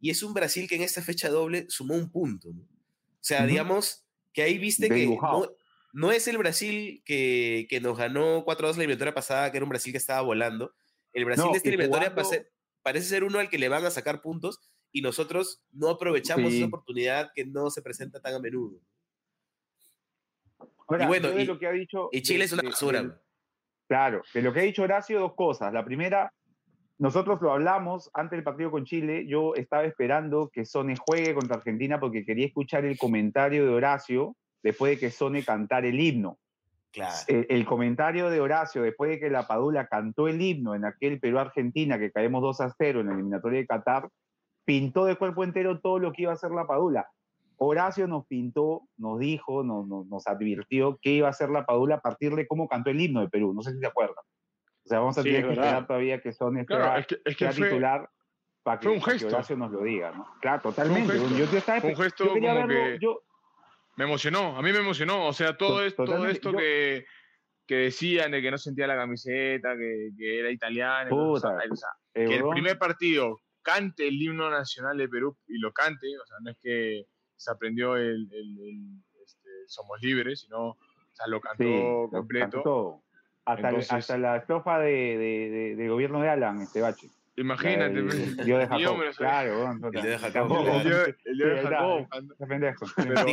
[0.00, 2.50] y es un Brasil que en esta fecha doble sumó un punto.
[2.52, 2.62] ¿no?
[2.62, 5.40] O sea, digamos que ahí viste De que dibujado.
[5.46, 5.52] no,
[5.92, 9.70] no es el Brasil que, que nos ganó 4-2 la eliminatoria pasada, que era un
[9.70, 10.74] Brasil que estaba volando.
[11.12, 12.48] El Brasil No, de esta eliminatoria jugando- pase-
[12.82, 16.58] parece ser uno al que le van a sacar puntos y nosotros no aprovechamos Sí.
[16.58, 18.78] esa oportunidad que no se presenta tan a menudo.
[20.88, 22.08] Ahora, y bueno, y- lo que ha dicho.
[22.12, 23.20] Y Chile de- es una basura.
[23.88, 25.72] Claro, de lo que ha dicho Horacio, dos cosas.
[25.72, 26.32] La primera,
[26.98, 29.26] nosotros lo hablamos antes del partido con Chile.
[29.26, 34.36] Yo estaba esperando que Sone juegue contra Argentina porque quería escuchar el comentario de Horacio
[34.62, 36.38] después de que Sone cantara el himno.
[36.92, 37.14] Claro.
[37.26, 41.18] El, el comentario de Horacio después de que la Padula cantó el himno en aquel
[41.20, 44.08] Perú-Argentina que caemos 2 a 0 en la eliminatoria de Qatar,
[44.64, 47.06] pintó de cuerpo entero todo lo que iba a hacer la Padula.
[47.56, 51.96] Horacio nos pintó, nos dijo, nos, nos, nos advirtió que iba a ser la Padula
[51.96, 53.54] a partir de cómo cantó el himno de Perú.
[53.54, 54.16] No sé si se acuerdan.
[54.84, 57.36] O sea, vamos a Sí, tener que esperar todavía que son Claro, es que, es
[57.36, 58.10] que fue, titular
[58.64, 59.34] para que, fue un para que gesto.
[59.34, 60.10] Horacio nos lo diga.
[60.12, 60.26] ¿no?
[60.40, 61.12] Claro, totalmente.
[61.12, 61.28] gesto.
[61.36, 63.22] Yo, yo estaba Fue un gesto yo como verlo, que- yo-
[63.96, 65.26] me emocionó, a mí me emocionó.
[65.26, 67.04] O sea, todo, To- esto, todo esto yo- que,
[67.66, 71.14] que decían de que no sentía la camiseta, que, que era italiano.
[71.32, 75.08] o sea, Puta, o sea, el que el primer partido cante el himno nacional de
[75.08, 78.80] Perú y lo cante, o sea, no es que se aprendió el, el- el,
[79.24, 80.78] este, Somos Libres, sino o
[81.12, 82.50] sea, lo cantó Sí, lo completo.
[82.50, 83.02] cantó.
[83.44, 87.08] Hasta, Entonces- hasta la estrofa de, de, de- de gobierno de Alan, este bache.
[87.36, 89.16] Imagínate, La pues, el Dios de yo Jacob.
[89.16, 89.98] Claro, puta.
[89.98, 90.32] El Dios de Jacob.
[90.32, 92.08] Tampoco, el Dios sí, el Dios de Jacob.
[92.38, 92.86] Qué pendejo.
[92.96, 93.24] Pero,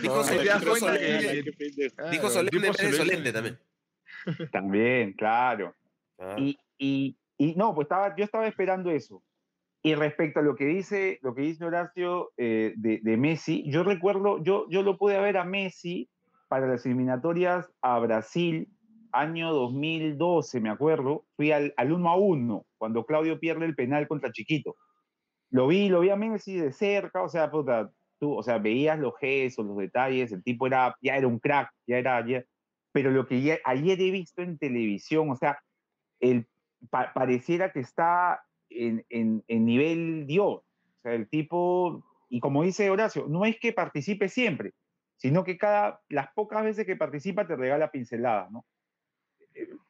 [0.00, 0.24] Dijo
[2.10, 2.60] Dijo solemne.
[2.60, 3.58] Dijo el solemne también.
[4.52, 5.74] También, claro.
[6.18, 6.36] Ah.
[6.38, 9.22] Y, y, y no, pues estaba, yo estaba esperando eso.
[9.82, 13.84] Y respecto a lo que dice, lo que dice Horacio eh, de, de Messi, yo
[13.84, 16.10] recuerdo, yo, yo lo pude ver a Messi
[16.48, 18.68] para las eliminatorias a Brasil,
[19.18, 21.24] año 2012, me acuerdo.
[21.36, 24.76] Fui al, al 1 a 1, cuando Claudio pierde el penal contra Chiquito.
[25.50, 28.98] Lo vi, lo vi a Messi de cerca, o sea, puta, tú, o sea, veías
[28.98, 32.44] los gestos, los detalles, el tipo era, ya era un crack, ya era, ya-
[32.92, 35.58] pero lo que ya- ayer he visto en televisión, o sea,
[36.20, 36.46] el,
[36.90, 40.62] pa- pareciera que está en, en- en nivel Dios.
[40.62, 44.72] O sea, el tipo, y como dice Horacio, no es que participe siempre,
[45.16, 48.64] sino que cada, las pocas veces que participa te regala pinceladas, ¿no?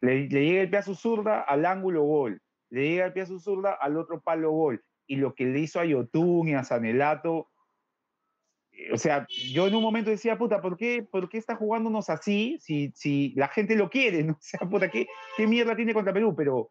[0.07, 2.40] Le, le llega el pie a su zurda al ángulo gol,
[2.70, 5.61] le llega el pie a su zurda al otro palo gol, y lo que le
[5.61, 7.48] hizo a Yotun y a Sanelato,
[8.72, 12.11] eh, o sea, yo en un momento decía, puta, ¿por qué, por qué está jugándonos
[12.11, 14.22] así si, si la gente lo quiere?
[14.24, 14.32] ¿no?
[14.38, 16.34] O sea, puta, ¿qué, ¿qué mierda tiene contra Perú?
[16.36, 16.70] Pero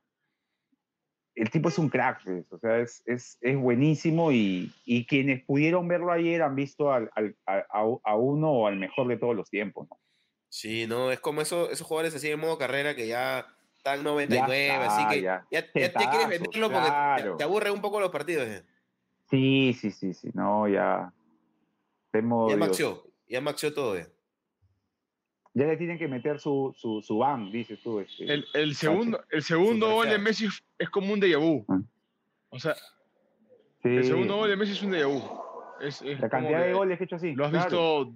[1.36, 5.43] el tipo es un crack, pues, o sea, es, es, es buenísimo y, y quienes
[5.43, 7.65] pudieron verlo ayer han visto al, al- a-
[8.03, 9.88] a uno o al mejor de todos los tiempos.
[9.89, 9.97] ¿no?
[10.56, 13.45] Sí, no, es como eso, esos jugadores así en modo carrera que ya
[13.76, 18.47] están 99, así que ya, ya, quieres venderlo porque te, aburre un poco los partidos.
[18.47, 18.64] eh.
[19.30, 21.12] Sí, sí, sí, sí, no, ya.
[22.10, 23.97] Temo, Ya maxió, ya maxió todo.
[23.97, 24.10] eh.
[25.56, 27.99] Ya le tienen que meter su, su, su ban, dices tú.
[27.99, 28.24] Este.
[28.24, 30.20] El, el segundo, el segundo gol de.
[30.20, 30.47] Messi
[30.80, 31.66] es como un déjà vu.
[31.68, 31.82] Ah.
[32.47, 32.76] O sea,
[33.84, 35.22] Sí, el segundo gol de Messi es un déjà vu.
[35.82, 37.36] Es, es La cantidad de goles que he hecho así.
[37.36, 38.06] Lo has claro.
[38.06, 38.16] visto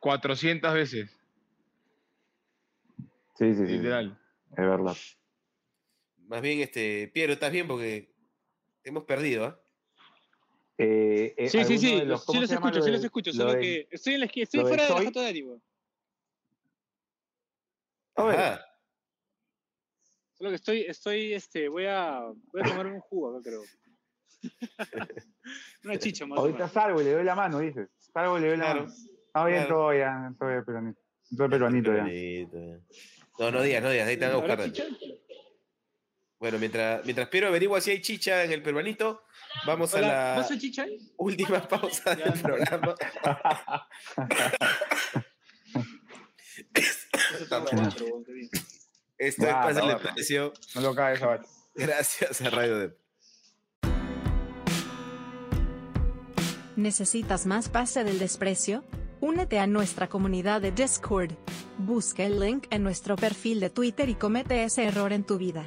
[0.00, 1.15] 400 veces,
[3.38, 3.72] Sí, sí, sí.
[3.72, 4.18] literal.
[4.50, 4.96] Es verdad.
[6.26, 7.68] Más bien, este, Piero, ¿estás bien?
[7.68, 8.12] Porque
[8.82, 9.60] te hemos perdido, ¿ah?
[10.78, 13.36] Eh, eh, Sí, sí, sí, los- sí ¿cómo los escucho, lo sí los escucho, lo
[13.36, 15.58] solo que estoy en la esquina, estoy fuera de la jato de
[18.16, 18.60] Ajá.
[20.34, 22.20] Solo que estoy, estoy, este, voy a,
[22.52, 23.62] voy a tomarme un jugo acá, creo.
[25.84, 26.72] Una chicha más o Ahorita menos.
[26.72, 27.88] salgo y le doy la mano, dices.
[28.12, 28.94] Salgo y le doy la Claro, mano.
[28.94, 29.74] Está bien claro.
[29.74, 31.00] todo ya, todo peruanito.
[31.36, 32.04] Todo peruanito ya.
[33.38, 34.86] No, no digas, no digas, ahí te van a ¿Habrá buscar.
[36.38, 39.22] Bueno, mientras, mientras Piero averigua si hay chicha en el peruanito,
[39.66, 40.84] vamos a la ¿vas a chicha
[41.16, 42.42] última pausa Ya, del no.
[42.42, 42.94] programa.
[49.18, 49.98] Esto es Pásale el.
[50.14, 50.52] Precio.
[50.74, 51.48] No lo caes, Sabache.
[51.74, 52.98] Gracias a Radio Dep.
[56.76, 58.84] ¿Necesitas más pase del desprecio?
[59.20, 61.32] Únete a nuestra comunidad de Discord.
[61.78, 65.64] Busca el link en nuestro perfil de Twitter y comete ese error en tu vida.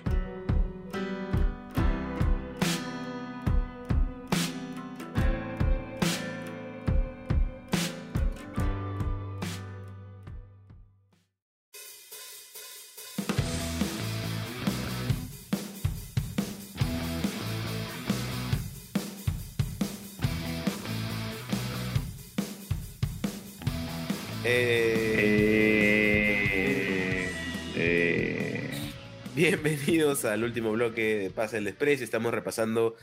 [29.86, 32.04] Bienvenidos al último bloque de Pasa el Desprecio.
[32.04, 32.96] Estamos repasando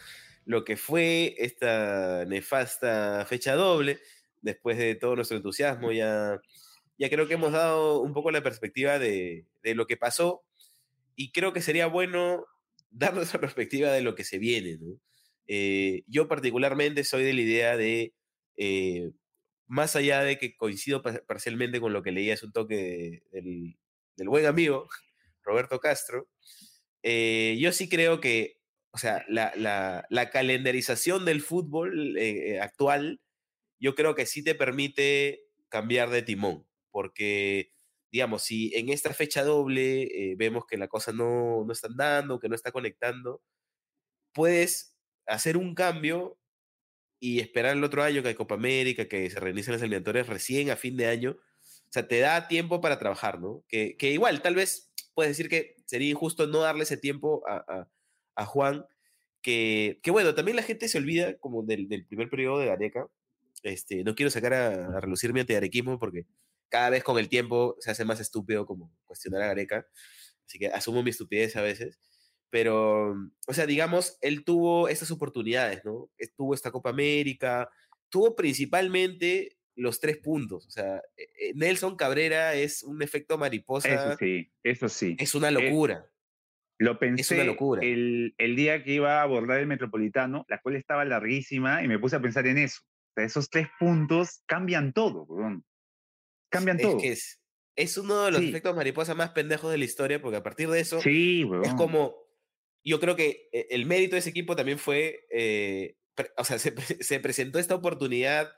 [0.45, 3.99] lo que fue esta nefasta fecha doble.
[4.43, 6.39] Después de todo nuestro entusiasmo, ya,
[6.99, 10.45] ya creo que hemos dado un poco la perspectiva de, de lo que pasó.
[11.16, 12.45] Y creo que sería bueno
[12.91, 14.77] dar nuestra perspectiva de lo que se viene.
[14.79, 15.01] ¿no?
[15.49, 18.12] Eh, yo particularmente soy de la idea de,
[18.59, 19.11] eh,
[19.66, 23.22] más allá de que coincido pa- parcialmente con lo que leí hace un toque de-
[23.33, 23.77] del,
[24.16, 24.89] del buen amigo
[25.43, 26.29] Roberto Castro,
[27.07, 28.61] eh, yo sí creo que,
[28.92, 33.20] o sea, la, la- la calendarización del fútbol eh, eh, actual,
[33.80, 37.72] yo creo que sí te permite cambiar de timón, porque,
[38.12, 42.40] digamos, si en esta fecha doble eh, vemos que la cosa no, no está andando,
[42.40, 43.42] que no está conectando,
[44.32, 44.96] puedes
[45.26, 46.38] hacer un cambio
[47.20, 50.70] y esperar el otro año que hay Copa América, que se reinicien las eliminatorias recién
[50.70, 51.32] a fin de año.
[51.32, 53.64] O sea, te da tiempo para trabajar, ¿no?
[53.68, 57.57] Que, que igual, tal vez puedes decir que sería injusto no darle ese tiempo a,
[57.68, 57.91] a-
[58.37, 58.87] a Juan,
[59.43, 63.09] que, que bueno, también la gente se olvida como del, del primer periodo de Gareca.
[63.62, 66.26] Este, no quiero sacar a, a relucir mi antiarequismo porque
[66.68, 69.87] cada vez con el tiempo se hace más estúpido como cuestionar a Gareca.
[70.47, 71.99] Así que asumo mi estupidez a veces.
[72.51, 73.12] Pero,
[73.49, 76.11] o sea, digamos, él tuvo estas oportunidades, ¿no?
[76.37, 77.68] Tuvo esta Copa América,
[78.09, 80.66] tuvo principalmente los tres puntos.
[80.66, 85.16] O sea, eh, eh, Nelson Cabrera es un efecto mariposa, eso sí, eso sí.
[85.18, 86.11] es una locura.
[86.79, 87.81] Lo pensé locura.
[87.83, 91.99] El, el día que iba a abordar el Metropolitano, la cual estaba larguísima, y me
[91.99, 92.83] puse a pensar en eso.
[92.85, 95.64] O sea, esos tres puntos cambian todo, weón.
[96.51, 96.99] Cambian es todo.
[97.01, 97.41] que es,
[97.77, 98.49] es uno de los Sí.
[98.51, 101.64] efectos mariposa más pendejos de la historia, porque a partir de eso Sí, weón.
[101.64, 102.14] es como,
[102.85, 106.59] yo creo que eh, el mérito de ese equipo también fue, eh, pre- o sea,
[106.59, 108.53] se, se presentó esta oportunidad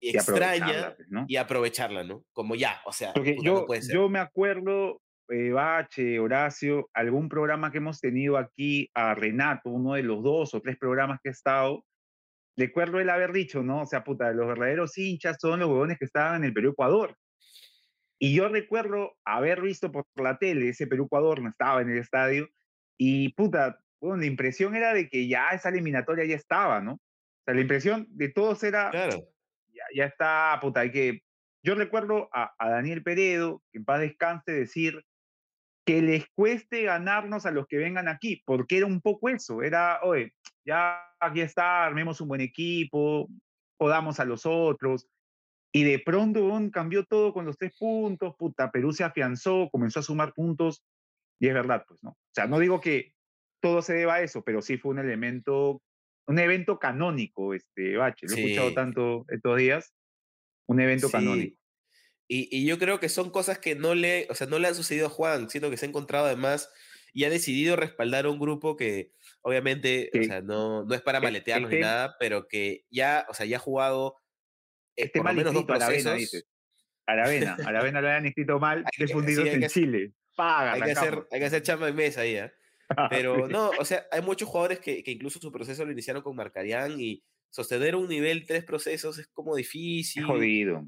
[0.00, 1.24] Y extraña pues, ¿no?
[1.26, 2.22] y aprovecharla, ¿no?
[2.32, 3.94] Como ya, o sea, Porque no yo, puede ser.
[3.94, 9.94] yo me acuerdo, eh, Bache, Horacio, algún programa que hemos tenido aquí a Renato, uno
[9.94, 11.84] de los dos o tres programas que he estado,
[12.58, 13.82] recuerdo él haber dicho, ¿no?
[13.82, 17.16] O sea, puta, los verdaderos hinchas son los huevones que estaban en el Perú-Ecuador.
[18.18, 22.48] Y yo recuerdo haber visto por la tele ese Perú-Ecuador, no estaba en el estadio,
[22.98, 26.92] y puta, bueno, la impresión era de que ya esa eliminatoria ya estaba, ¿no?
[26.94, 27.00] O
[27.44, 29.22] sea, la impresión de todos era, Claro,
[29.94, 31.22] ya, está, puta, hay que...
[31.62, 35.04] Yo recuerdo a, Daniel Peredo, que en paz descanse, decir
[35.84, 40.00] que les cueste ganarnos a los que vengan aquí, porque era un poco eso, era,
[40.02, 40.34] oye,
[40.64, 43.28] ya aquí está, armemos un buen equipo,
[43.78, 45.08] jodamos a los otros,
[45.72, 50.02] y de pronto cambió todo con los tres puntos, puta, Perú se afianzó, comenzó a
[50.02, 50.82] sumar puntos,
[51.38, 52.10] y es verdad, pues, ¿no?
[52.10, 53.12] O sea, no digo que
[53.60, 55.82] todo se deba a eso, pero sí fue un elemento,
[56.26, 59.94] un evento canónico, este, Bache, lo he escuchado tanto estos días,
[60.66, 61.12] un evento Sí.
[61.12, 61.56] canónico.
[62.28, 64.74] Y, y yo creo que son cosas que no le, o sea, no le han
[64.74, 66.68] sucedido a Juan, siento que se ha encontrado además
[67.12, 69.12] y ha decidido respaldar a un grupo que
[69.42, 73.24] obviamente, o sea, no, no es para El- maletearnos ni este- nada, pero que ya,
[73.28, 74.16] o sea, ya ha jugado
[74.96, 76.18] eh, Este por lo mal menos dos inscrito, Aravena, procesos.
[76.32, 76.48] dices.
[77.06, 80.12] Aravena, Aravena lo habían inscrito mal, Hay de que- fundidos sí, hay en que- Chile.
[80.34, 82.52] Paga, Hay que, hacer, hay que hacer chamba en mesa ahí, ¿ah?
[83.10, 86.36] Pero no, o sea, hay muchos jugadores que, que incluso su proceso lo iniciaron con
[86.36, 90.24] Marcarián y sostener un nivel tres procesos es como difícil.
[90.24, 90.86] jodido.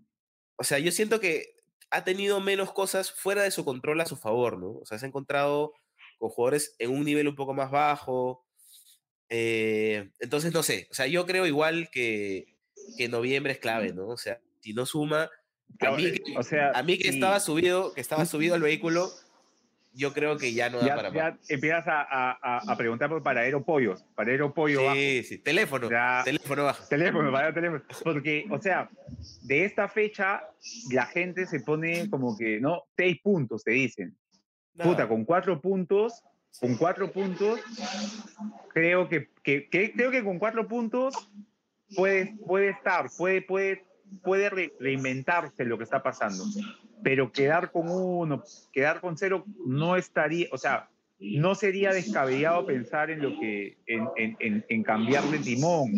[0.56, 1.54] O sea, yo siento que
[1.90, 4.72] ha tenido menos cosas fuera de su control a su favor, ¿no?
[4.72, 5.72] O sea, se ha encontrado
[6.18, 8.44] con jugadores en un nivel un poco más bajo.
[9.30, 12.56] eh, entonces, no sé, o sea, yo creo igual que,
[12.96, 14.08] que noviembre es clave, ¿no?
[14.08, 15.30] O sea, si no suma,
[15.80, 18.62] a mí, que- O sea, a mí que sí, estaba subido, que estaba subido al
[18.62, 19.10] vehículo,
[19.92, 21.14] yo creo que ya no da ya, para más.
[21.14, 24.94] ya empiezas a, a- a- preguntar por paradero pollos, paradero pollo bajo.
[24.96, 26.22] Sí, sí, teléfono, Ya.
[26.24, 26.84] teléfono bajo.
[26.88, 27.82] Teléfono, para teléfono.
[28.04, 28.88] Porque, o sea,
[29.42, 30.44] de esta fecha,
[30.92, 32.84] la gente se pone como que, ¿no?
[32.96, 34.16] Seis puntos, te dicen.
[34.76, 36.22] Puta, con cuatro puntos,
[36.60, 37.60] con cuatro puntos,
[38.72, 41.28] creo que, que- que- creo que con cuatro puntos
[41.96, 43.84] puede, puede estar, puede, puede,
[44.22, 46.44] puede re- reinventarse lo que está pasando.
[47.02, 48.42] Pero quedar con uno,
[48.72, 50.88] quedar con cero, no estaría, o sea,
[51.18, 55.92] no sería descabellado pensar en lo que, en, en, en, en cambiar de timón.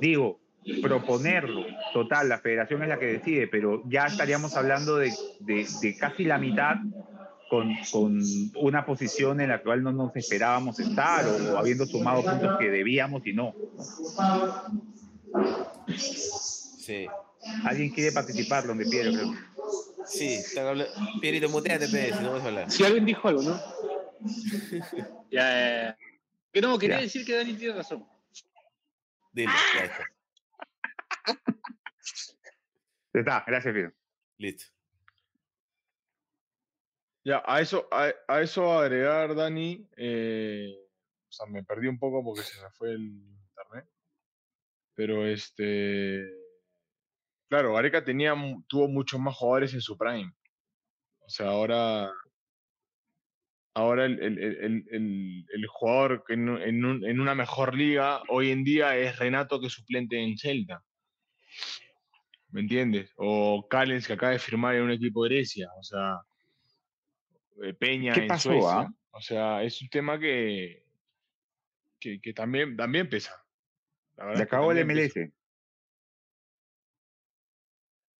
[0.00, 0.40] Digo,
[0.82, 1.64] proponerlo.
[1.92, 6.24] Total, la federación es la que decide, pero ya estaríamos hablando de, de, de casi
[6.24, 6.76] la mitad
[7.48, 8.20] con, con
[8.56, 12.70] una posición en la cual no nos esperábamos estar o, o habiendo sumado puntos que
[12.70, 13.54] debíamos y no.
[15.96, 17.08] Sí,
[17.64, 19.32] Alguien quiere participar donde Piero, creo.
[20.06, 20.38] Sí.
[21.20, 22.70] Pierito, muteate, si no vas a hablar.
[22.70, 23.60] Si alguien dijo algo, ¿no?
[25.30, 25.98] ya, ya, ya.
[26.52, 27.02] Que no, quería Ya.
[27.02, 28.06] decir que Dani tiene razón.
[29.32, 30.04] Dile, ya está.
[33.12, 33.92] Ya Está, gracias, Piero.
[34.38, 34.64] Listo.
[37.24, 40.74] Ya, a eso, a, a eso agregar, Dani, eh,
[41.28, 43.86] o sea, me perdí un poco porque se me fue el internet.
[44.94, 46.39] Pero este.
[47.50, 48.32] Claro, Gareca tenía,
[48.68, 50.32] tuvo muchos más jugadores en su prime.
[51.18, 52.10] O sea, ahora.
[53.74, 58.22] Ahora el, el- el- el- jugador que en, un- en un- en una mejor liga
[58.28, 60.82] hoy en día es Renato que es suplente en Celta.
[62.50, 63.12] ¿Me entiendes?
[63.16, 65.70] O Callens que acaba de firmar en un equipo de Grecia.
[65.78, 66.20] O sea,
[67.64, 68.80] eh, Peña ¿Qué en pasó, Suecia.
[68.80, 68.92] ah?
[69.12, 70.84] O sea, es un tema que,
[71.98, 73.44] que, que también, también pesa.
[74.16, 75.20] La verdad que acabó el también pesa.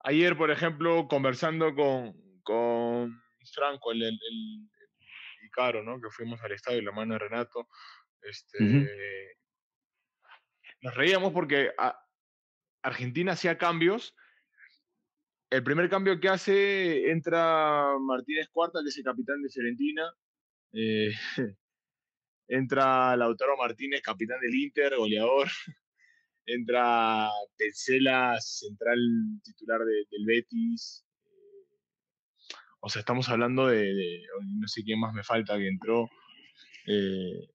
[0.03, 3.21] Ayer, por ejemplo, conversando con, con
[3.53, 4.69] Franco, el, el, el-
[5.41, 5.99] el Icaro, ¿no?
[6.01, 7.67] Que fuimos al estadio, la mano de Renato,
[8.21, 9.37] este,
[10.81, 11.99] nos reíamos porque a-
[12.83, 14.15] Argentina hacía cambios.
[15.49, 20.13] El primer cambio que hace, entra Martínez Cuarta, que es el capitán de Fiorentina.
[20.73, 21.11] eh,
[22.47, 25.47] entra Lautaro Martínez, capitán del Inter, goleador.
[26.53, 28.99] Entra Petzela, central
[29.43, 31.05] titular de- del Betis.
[32.81, 34.23] O sea, estamos hablando de,
[34.59, 36.09] no sé quién más me falta que entró.
[36.87, 37.47] Eh,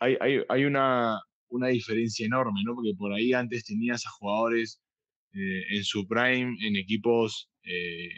[0.00, 2.74] hay hay, hay una, una diferencia enorme, ¿no?
[2.74, 4.82] Porque por ahí antes tenías a jugadores
[5.34, 8.08] eh, en su prime, en equipos eh,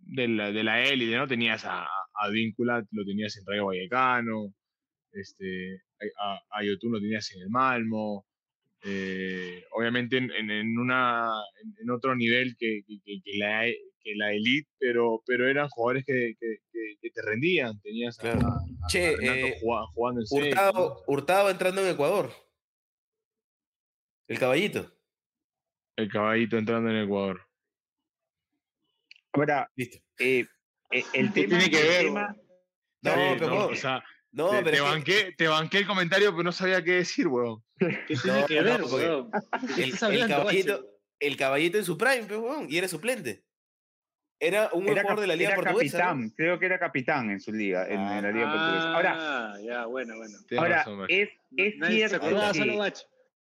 [0.00, 1.26] de, la, de la élite, ¿no?
[1.26, 4.54] Tenías a, a a Víncula, lo tenías en Rayo Vallecano,
[5.14, 5.82] este,
[6.18, 8.26] a, a Yotun lo tenías en el Malmo,
[8.82, 11.30] eh, obviamente en, en- en una,
[11.62, 16.04] en, en otro nivel que, que- la, e- que la elite, pero, pero eran jugadores
[16.04, 18.40] que, que- que- que te rendían, tenías Claro.
[18.46, 20.50] a- a Che, Renato eh, jugando, jugando en serio, ¿no?
[20.50, 22.30] Hurtado, Hurtado entrando en Ecuador.
[24.28, 24.90] El caballito.
[25.96, 27.40] el caballito entrando en Ecuador.
[29.32, 29.98] Ahora, Listo.
[30.18, 30.46] eh,
[30.90, 32.36] eh, el ¿Qué tema, tiene que ver, tema-
[33.02, 34.02] No, pero no, o sea,
[34.34, 37.28] no, te, pero te que banqué, te banqué el comentario, pero no sabía qué decir,
[37.28, 37.62] weón.
[37.78, 39.30] ¿Qué tiene No, que ver, no, weón?
[39.30, 40.86] ¿De qué el, el caballito,
[41.20, 43.44] el caballito en su prime, weón, y era suplente.
[44.40, 45.98] Era un buen era, jugador de la liga era portuguesa.
[45.98, 46.04] ¿no?
[46.04, 48.94] capitán, creo que era capitán en su liga, en, en la liga portuguesa.
[48.94, 50.36] Ahora, Ah, ya, bueno, bueno.
[50.58, 52.92] Ahora razón, es, es cierto que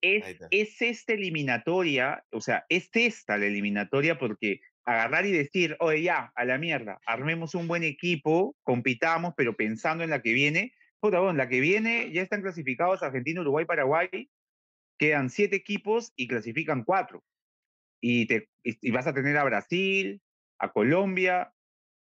[0.02, 6.04] es, es esta eliminatoria, o sea, es esta la eliminatoria porque agarrar y decir, oye,
[6.04, 10.74] ya, a la mierda, armemos un buen equipo, compitamos, pero pensando en la que viene,
[11.00, 14.30] puta, la que viene ya están clasificados Argentina, Uruguay, Paraguay,
[14.98, 17.24] quedan siete equipos y clasifican cuatro.
[18.02, 20.22] Y, te, y vas a tener a Brasil,
[20.60, 21.54] a Colombia,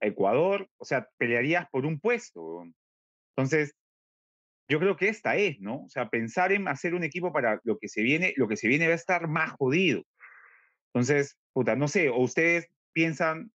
[0.01, 2.65] a Ecuador, o sea, pelearías por un puesto.
[3.35, 3.75] Entonces,
[4.69, 5.83] yo creo que esta es, ¿no?
[5.83, 8.67] O sea, pensar en hacer un equipo para lo que se viene, lo que se
[8.67, 10.03] viene va a estar más jodido.
[10.93, 13.51] Entonces, puta, no sé, o ustedes piensan,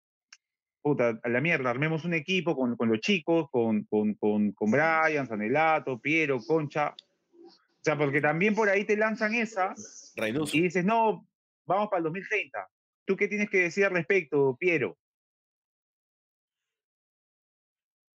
[0.85, 4.71] puta, a la mierda, armemos un equipo con, con los chicos, con, con, con, con
[4.71, 6.95] Brian, Sanelato, Piero, Concha.
[7.41, 9.75] O sea, porque también por ahí te lanzan esa
[10.15, 10.55] Reynoso.
[10.55, 11.27] y dices, no,
[11.65, 12.69] vamos para el 2030.
[13.07, 14.99] ¿Tú qué tienes que decir al respecto, Piero?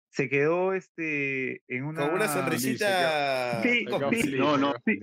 [0.09, 2.01] Se quedó este, en una...
[2.07, 3.61] Con una sonrisita.
[3.61, 4.99] Sí, Me sí, no, me no, sí.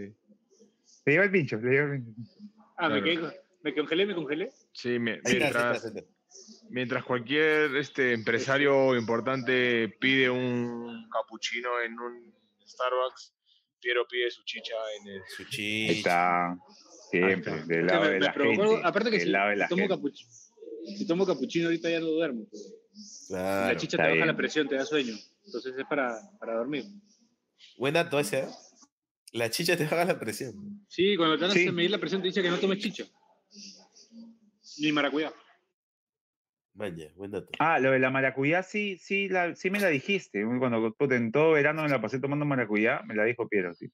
[1.04, 2.30] Le lleva el pincho, le lleva el pincho.
[2.76, 4.50] Ah, me, quedé- me congelé, me congelé.
[4.72, 5.94] Sí, está, mientras.
[6.72, 12.34] Mientras cualquier este, empresario importante pide un capuchino en un
[12.66, 13.34] Starbucks,
[13.80, 15.22] Piero pide su chicha en el...
[15.28, 15.92] Su chicha.
[15.92, 16.58] está.
[17.10, 17.66] Siempre, está.
[17.66, 18.88] del lado de me la provocó gente.
[18.88, 19.94] aparte que si, lado de si la tomo gente.
[19.94, 20.30] capuchino,
[20.96, 22.46] si tomo capuchino ahorita ya no duermo.
[23.28, 23.72] Claro.
[23.72, 24.26] la chicha te baja bien.
[24.26, 25.14] la presión, te da sueño.
[25.44, 26.84] Entonces es para, para dormir.
[27.76, 28.48] Buen dato ese, ¿eh?
[29.32, 30.84] La chicha te baja la presión.
[30.88, 31.70] Sí, cuando te van a Sí.
[31.70, 33.04] medir la presión te dice que no tomes chicha.
[34.78, 35.32] Ni maracuyá.
[36.74, 37.48] Vaya, buen dato.
[37.58, 40.42] Ah, lo de la maracuyá sí, sí, la, sí me la dijiste.
[40.58, 43.92] Cuando en todo verano me la pasé tomando maracuyá, me la dijo Piero, sí.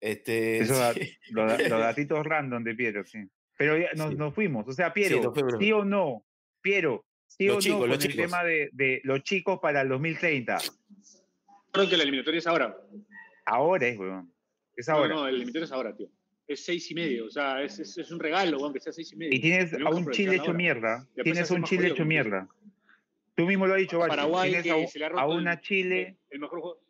[0.00, 1.16] Este, da- sí.
[1.30, 3.18] los, da- los datitos random de Piero, sí.
[3.58, 4.16] Pero ya nos, Sí.
[4.16, 4.66] nos fuimos.
[4.68, 5.32] O sea, Piero.
[5.58, 6.24] ¿sí o no?
[6.60, 8.26] Piero, ¿sí Los o chicos, no con los el chicos.
[8.30, 10.58] tema de, de los chicos para el 2030?
[11.72, 12.76] Creo que la eliminatoria es ahora.
[13.44, 14.32] Ahora es, weón.
[14.76, 15.14] Es No, ahora.
[15.14, 16.08] no, la eliminatoria es ahora, tío.
[16.48, 17.26] Es seis y medio.
[17.26, 19.34] O sea, es, es, es un regalo, aunque sea seis y medio.
[19.34, 21.06] Y tienes a un Chile hecho mierda.
[21.22, 22.48] Tienes un Chile hecho mierda.
[23.34, 24.10] Tú mismo lo has dicho, Bacho.
[24.10, 26.80] Paraguay, Tienes que a, se le ha a el- una Chile, El mejor juego.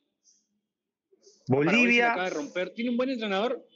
[1.22, 2.12] Se Bolivia.
[2.12, 2.70] acaba de romper.
[2.70, 3.66] Tiene un buen entrenador.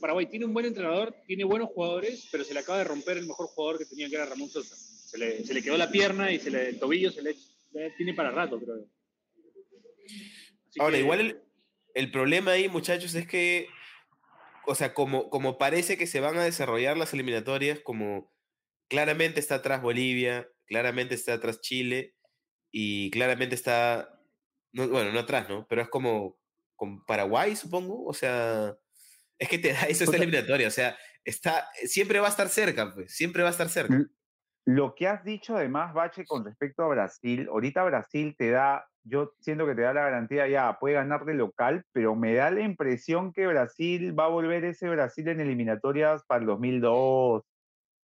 [0.00, 3.26] Paraguay tiene un buen entrenador, tiene buenos jugadores, pero se le acaba de romper el
[3.26, 4.74] mejor jugador que tenía, que era Ramón Sosa.
[4.76, 7.34] Se le, se le quedó la pierna y se le, el tobillo se le
[7.98, 8.86] tiene para rato, creo.
[10.68, 11.38] Así Ahora, que- igual el,
[11.94, 13.66] el problema ahí, muchachos, es que,
[14.66, 18.32] o sea, como, como parece que se van a desarrollar las eliminatorias, como
[18.88, 22.14] claramente está atrás Bolivia, claramente está atrás Chile
[22.70, 24.20] y claramente está,
[24.72, 25.66] no, bueno, no atrás, ¿no?
[25.68, 26.38] Pero es como
[26.76, 28.76] con Paraguay, supongo, o sea,
[29.38, 32.92] es que te da eso esta eliminatoria, o sea, está, siempre va a estar cerca,
[32.92, 33.98] pues, siempre va a estar cerca.
[34.66, 39.32] Lo que has dicho además, Bache, con respecto a Brasil, ahorita Brasil te da, yo
[39.38, 42.62] siento que te da la garantía, ya, puede ganar de local, pero me da la
[42.62, 47.42] impresión que Brasil va a volver ese Brasil en eliminatorias para el 2002,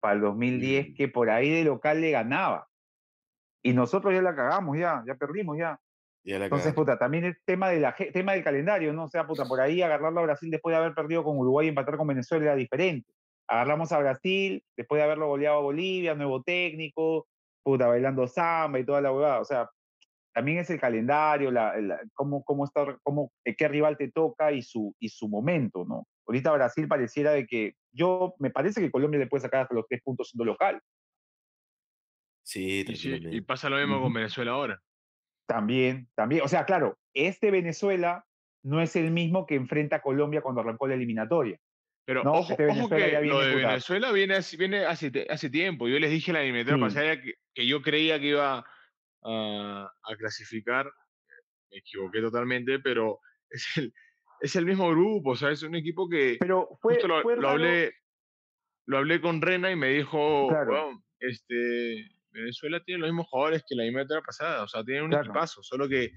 [0.01, 0.95] para el 2010, Mm.
[0.95, 2.67] que por ahí de local le ganaba.
[3.63, 5.79] Y nosotros ya la cagamos, ya, ya perdimos, ya.
[6.25, 9.05] Ya la Entonces, puta, también el tema, de la, tema del calendario, ¿no?
[9.05, 11.69] O sea, puta, por ahí agarrarlo a Brasil después de haber perdido con Uruguay y
[11.71, 13.11] empatar con Venezuela era diferente.
[13.47, 17.27] Agarramos a Brasil después de haberlo goleado a Bolivia, nuevo técnico,
[17.63, 19.41] puta, bailando samba y toda la huevada.
[19.41, 19.71] O sea,
[20.39, 24.63] también es el calendario, la, la- cómo, cómo está, cómo, qué rival te toca y
[24.63, 26.07] su, y su momento, ¿no?
[26.29, 29.89] Ahorita Brasil pareciera de que yo, me parece que Colombia le puede sacar hasta los
[29.89, 30.81] tres puntos siendo local.
[32.45, 34.81] Sí, Y, sí, y pasa lo mismo con Venezuela ahora.
[35.49, 36.43] También, también.
[36.45, 38.25] O sea, claro, este Venezuela
[38.63, 41.59] no es el mismo que enfrenta a Colombia cuando arrancó la eliminatoria.
[42.07, 43.55] Pero No, ojo, este ojo que lo viene de.
[43.57, 45.89] Venezuela viene, hace- viene hace, tiempo.
[45.89, 46.95] Yo les dije en la eliminatoria Sí.
[46.95, 48.65] pasada que, que yo creía que iba
[49.23, 50.91] a, a clasificar.
[51.71, 53.93] Me equivoqué totalmente, pero es el,
[54.41, 55.31] es el mismo grupo.
[55.31, 57.93] O sea, es un equipo que Pero fue, justo lo, fue lo hablé,
[58.87, 60.73] lo hablé con Rena y me dijo, Claro.
[60.73, 64.63] "Weón, este, Venezuela tiene los mismos jugadores que la eliminatoria pasada.
[64.65, 65.25] O sea, tienen un Claro.
[65.25, 66.13] equipazo, solo que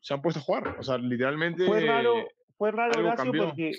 [0.00, 0.76] se han puesto a jugar.
[0.78, 1.66] O sea, literalmente...
[1.66, 3.72] fue raro, fue raro Horacio, porque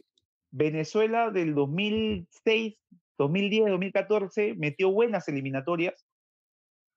[0.52, 2.78] Venezuela del 2006,
[3.18, 6.06] 2010, 2014 metió buenas eliminatorias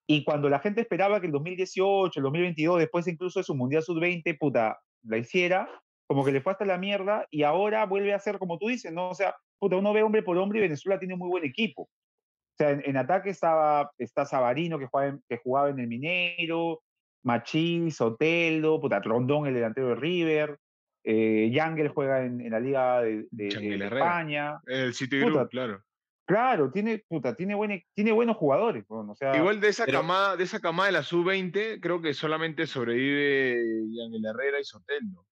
[0.07, 3.83] y cuando la gente esperaba que el 2018, el 2022, después incluso de su Mundial
[3.83, 5.69] Sub-20, puta, la hiciera,
[6.07, 8.93] como que le fue hasta la mierda y ahora vuelve a ser como tú dices,
[8.93, 9.11] ¿no?
[9.11, 11.83] O sea, puta, uno ve hombre por hombre y Venezuela tiene un muy buen equipo.
[11.83, 15.89] O sea, en, en ataque estaba, está Sabarino, que jugaba, en, que jugaba en el
[15.89, 16.83] Mineiro,
[17.25, 20.59] Machís, Soteldo, puta, Rondón, el delantero de River,
[21.05, 23.27] eh, Yangel juega en, en la Liga de.
[23.39, 24.59] España.
[24.67, 25.83] El City Puta, Group, claro.
[26.27, 28.85] Claro, tiene, puta, tiene, buen, tiene buenos jugadores.
[28.89, 32.01] weón, o sea, Igual de esa pero- camada, de esa camada de la sub-20, creo
[32.01, 35.27] que solamente sobrevive Yangel Herrera y Soteldo.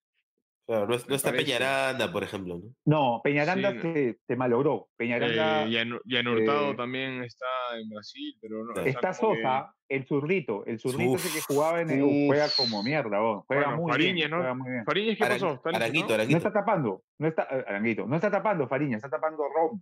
[0.64, 1.46] Claro, no, es- no está parece.
[1.46, 2.74] Peñaranda, por ejemplo, ¿no?
[2.84, 3.82] no, Peñaranda Sí, no.
[3.94, 4.88] se, se malogró.
[4.96, 7.46] Peñaranda Eh, Yan, Yan Hurtado eh, también está
[7.80, 8.80] en Brasil, pero no.
[8.84, 12.46] Está que- Sosa, el zurrito, el zurrito ese que Uf, jugaba en el, uf, juega
[12.56, 14.36] como mierda, juega Bueno, muy Fariñez, bien, ¿no?
[14.36, 14.84] juega muy bien.
[14.84, 15.54] Fariñez, ¿qué Aran- pasó?
[15.54, 16.08] ¿Está Aranguito?
[16.08, 16.38] No Aranguito.
[16.38, 19.80] está tapando, no está, eh, Aranguito, no está tapando Fariña, está tapando Rom.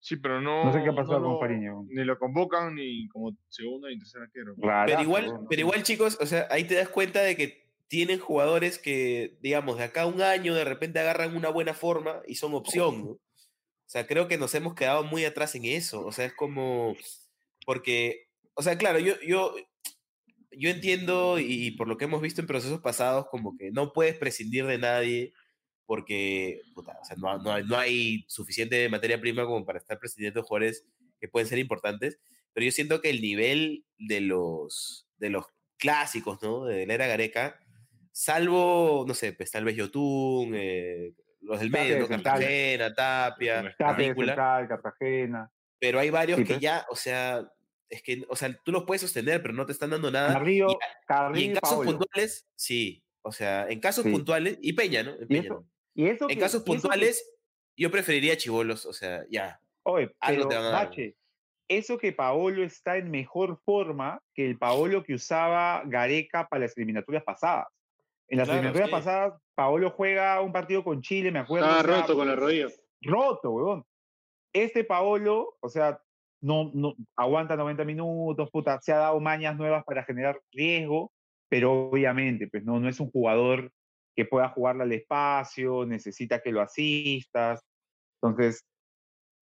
[0.00, 0.64] Sí, pero no.
[0.64, 1.88] No sé qué ha pasado no con weón.
[1.90, 4.54] Ni lo convocan ni como segundo ni tercer arquero.
[4.56, 8.20] Pero Rarazo, igual, pero igual, chicos, o sea, ahí te das cuenta de que tienen
[8.20, 12.36] jugadores que, digamos, de acá a un año de repente agarran una buena forma y
[12.36, 13.10] son opción, ¿no?
[13.10, 13.20] O O
[13.86, 16.04] sea, creo que nos hemos quedado muy atrás en eso.
[16.04, 16.94] O sea, es como,
[17.64, 19.54] porque, o sea, claro, yo, yo,
[20.52, 24.16] yo entiendo y por lo que hemos visto en procesos pasados, como que no puedes
[24.16, 25.32] prescindir de nadie
[25.88, 29.98] porque puta, o sea, no, no, hay, no, hay, suficiente materia prima como para estar
[29.98, 30.84] presidiendo jugadores
[31.18, 32.18] que pueden ser importantes,
[32.52, 35.46] pero yo siento que el nivel de los, de los
[35.78, 36.66] clásicos, ¿no?
[36.66, 37.58] De la era Gareca,
[38.12, 42.06] salvo, no sé, pues tal vez Yotun, eh, los del medio, ¿no?
[42.06, 45.50] Cartagena, Tapia, Tapia Central, Cartagena.
[45.78, 47.50] Pero hay varios que ya, o sea,
[47.88, 50.34] es que, o sea, tú los puedes sostener, pero no te están dando nada.
[50.34, 50.76] Carrillo, y,
[51.06, 53.02] Carrillo y en casos puntuales, sí.
[53.22, 54.10] O sea, en casos Sí.
[54.10, 55.12] puntuales, y Peña, ¿no?
[55.12, 55.77] En, Peña, eso, ¿no?
[55.98, 57.28] Y eso en que- casos que- puntuales,
[57.76, 59.60] yo preferiría chivolos, o sea, ya.
[59.82, 60.86] Oye, algo pero, te van a dar.
[60.86, 61.16] Bache,
[61.68, 66.76] eso que Paolo está en mejor forma que el Paolo que usaba Gareca para las
[66.76, 67.66] eliminatorias pasadas.
[68.28, 68.92] En las Claro, eliminatorias sí.
[68.92, 71.66] pasadas, Paolo juega un partido con Chile, me acuerdo.
[71.66, 72.68] Estaba o sea, roto con la rodilla.
[73.02, 73.84] roto, weón.
[74.52, 76.00] Este Paolo, o sea,
[76.40, 81.12] no, no aguanta 90 minutos, puta, se ha dado mañas nuevas para generar riesgo,
[81.48, 83.70] pero obviamente, pues no, no es un jugador
[84.18, 87.64] que pueda jugarle al espacio, necesita que lo asistas.
[88.20, 88.66] Entonces,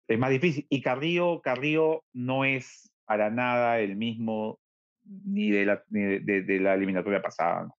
[0.07, 0.65] es más difícil.
[0.69, 4.61] Y Carrillo, Carrillo no es para nada el mismo
[5.03, 7.75] ni de la, ni de, la eliminatoria pasada.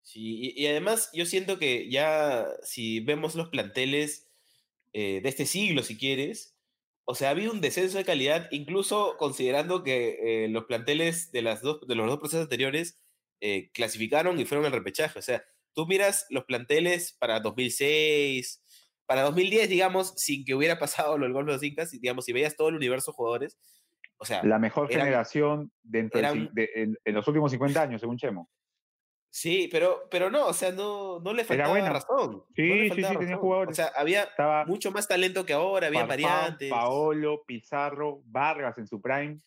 [0.00, 4.30] Sí, y, y además yo siento que ya si vemos los planteles
[4.94, 6.56] eh, de este siglo, si quieres,
[7.04, 11.42] o sea, ha habido un descenso de calidad, incluso considerando que eh, los planteles de,
[11.42, 12.98] las dos, de los dos procesos anteriores
[13.42, 15.18] eh, clasificaron y fueron al repechaje.
[15.18, 15.44] O sea,
[15.76, 18.64] tú miras los planteles para 2006,
[19.06, 22.24] para 2010, digamos, sin que hubiera pasado lo del gol de los Incas, y, digamos,
[22.24, 23.58] si veías todo el universo de jugadores,
[24.18, 28.00] o sea, La mejor Eran- generación dentro eran- de- en, en los últimos 50 años,
[28.00, 28.50] según Chemo.
[29.30, 31.90] Sí, pero, pero no, o sea, no, no le faltaba buena.
[31.90, 32.42] razón.
[32.54, 33.40] Sí, no le sí, faltaba sí, tenía razón.
[33.42, 33.72] jugadores.
[33.72, 36.70] O sea, había Estaba mucho más talento que ahora, había Farfán, variantes.
[36.70, 39.40] Paolo, Pizarro, Vargas en su prime.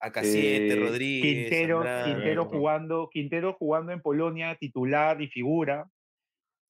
[0.00, 1.22] AK7, eh, Rodríguez.
[1.50, 2.04] Quintero, Andrade.
[2.14, 5.86] Quintero jugando, Quintero jugando en Polonia, titular y figura.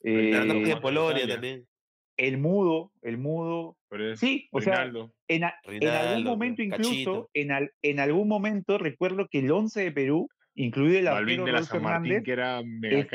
[0.03, 0.31] Eh,
[0.65, 1.67] de Polonia también.
[2.17, 3.77] el mudo, el mudo.
[4.17, 4.75] Sí, o sea,
[5.29, 9.83] en, a- en algún momento incluso, en, al- en algún momento recuerdo que el 11
[9.83, 12.61] de Perú, incluido el arquero Raúl Fernández, que era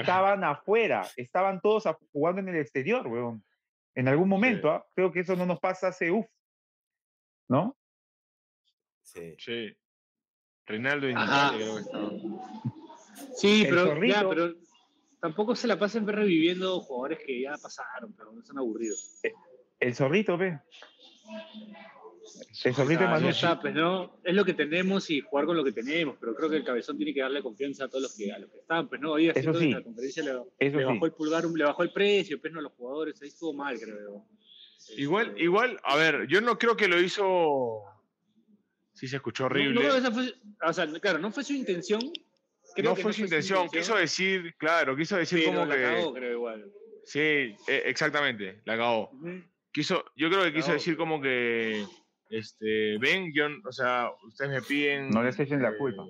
[0.02, 3.44] estaban afuera, estaban todos a- jugando en el exterior, weón.
[3.96, 4.86] En algún momento, ¿ah?
[4.96, 6.26] creo que eso no nos pasa hace uff,
[7.50, 7.76] ¿no?
[9.04, 9.36] Sí.
[9.38, 9.74] Sí.
[10.70, 11.10] Reinaldo.
[11.10, 12.12] Italia creo que estaba.
[13.36, 14.14] Sí, pero, zorrito.
[14.16, 14.54] ya, pero
[15.20, 19.20] tampoco se la pasen reviviendo jugadores que ya pasaron, pero no son aburridos.
[19.80, 20.60] El zorrito, ve.
[22.64, 25.64] El zorrito de Ah, está, pues no, es lo que tenemos y jugar con lo
[25.64, 28.32] que tenemos, pero creo que el cabezón tiene que darle confianza a todos los que,
[28.32, 29.66] a los que están, pues no, hoy Eso sí.
[29.66, 30.94] en la conferencia le, Eso le sí.
[30.94, 33.80] bajó el pulgar, le bajó el precio, pues no a los jugadores, ahí estuvo mal,
[33.80, 34.26] creo.
[34.98, 37.84] Igual, Este, igual, a ver, yo no creo que lo hizo.
[39.00, 39.88] Sí, se escuchó no- no horrible.
[39.98, 42.02] esa fue- o sea, claro, no fue su intención.
[42.76, 45.82] creo no que fue su intención, quiso decir, claro, quiso decir pero como la que.
[45.84, 46.72] cagó, creo igual.
[47.06, 49.10] Sí, e- exactamente, la acabó.
[49.14, 49.42] Ujú.
[49.72, 50.74] Quiso, yo creo que quiso Cagó.
[50.78, 51.86] decir como que,
[52.30, 55.10] este, ven, yo, o sea, ustedes me piden.
[55.10, 56.04] No les echen la eh, culpa.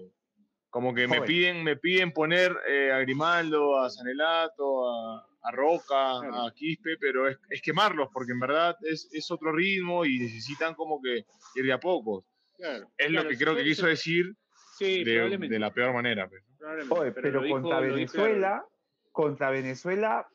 [0.69, 6.19] Como que me piden, me piden poner eh, a Grimaldo, a Sanelato, a, a Roca,
[6.21, 6.45] Claro.
[6.47, 10.73] a Quispe, pero es, es quemarlos, porque en verdad es, es otro ritmo y necesitan
[10.75, 11.25] como que
[11.55, 12.25] ir de a poco.
[12.59, 14.35] Claro, Es claro, lo que creo que quiso decir
[14.79, 16.29] Sí, de, la peor manera.
[16.29, 16.41] pues.
[16.89, 18.65] Oye, pero, contra dijo Venezuela,
[19.11, 20.25] contra Venezuela,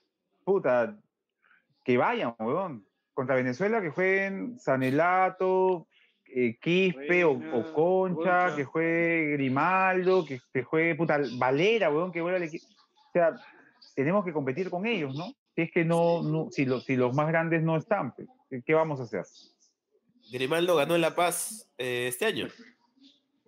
[0.45, 0.99] puta,
[1.83, 2.87] que vayan, weón.
[3.15, 5.87] Contra Venezuela que jueguen Sanelato,
[6.27, 8.57] eh, Quispe o, Reina, o Concha, Concha.
[8.57, 12.67] que juegue Grimaldo, que, que juegue puta Valera, weón, que vuelva al equipo.
[12.67, 13.35] O sea,
[13.95, 15.27] tenemos que competir con ellos, ¿no?
[15.55, 18.63] Si es que no, no si, los, si los más grandes no están, pues, ¿qué,
[18.63, 19.23] qué vamos a hacer?
[20.33, 22.49] Grimaldo ganó en La Paz eh, este año.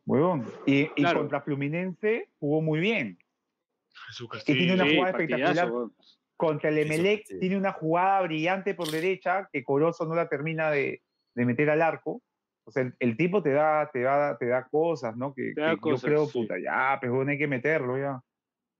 [0.05, 0.47] Weón.
[0.67, 1.21] Y, y Claro.
[1.21, 3.19] contra Fluminense jugó muy bien.
[4.09, 5.71] Jesús Que tiene una jugada espectacular.
[6.37, 11.03] Contra el Emelec tiene una jugada brillante por derecha que Corozo no la termina de,
[11.35, 12.23] de meter al arco.
[12.65, 15.33] O sea, el, el tipo te da, te, da, te da cosas, ¿no?
[15.33, 16.33] Que, cosas, yo creo, sí.
[16.41, 18.21] puta, ya, pues bueno, hay que meterlo ya.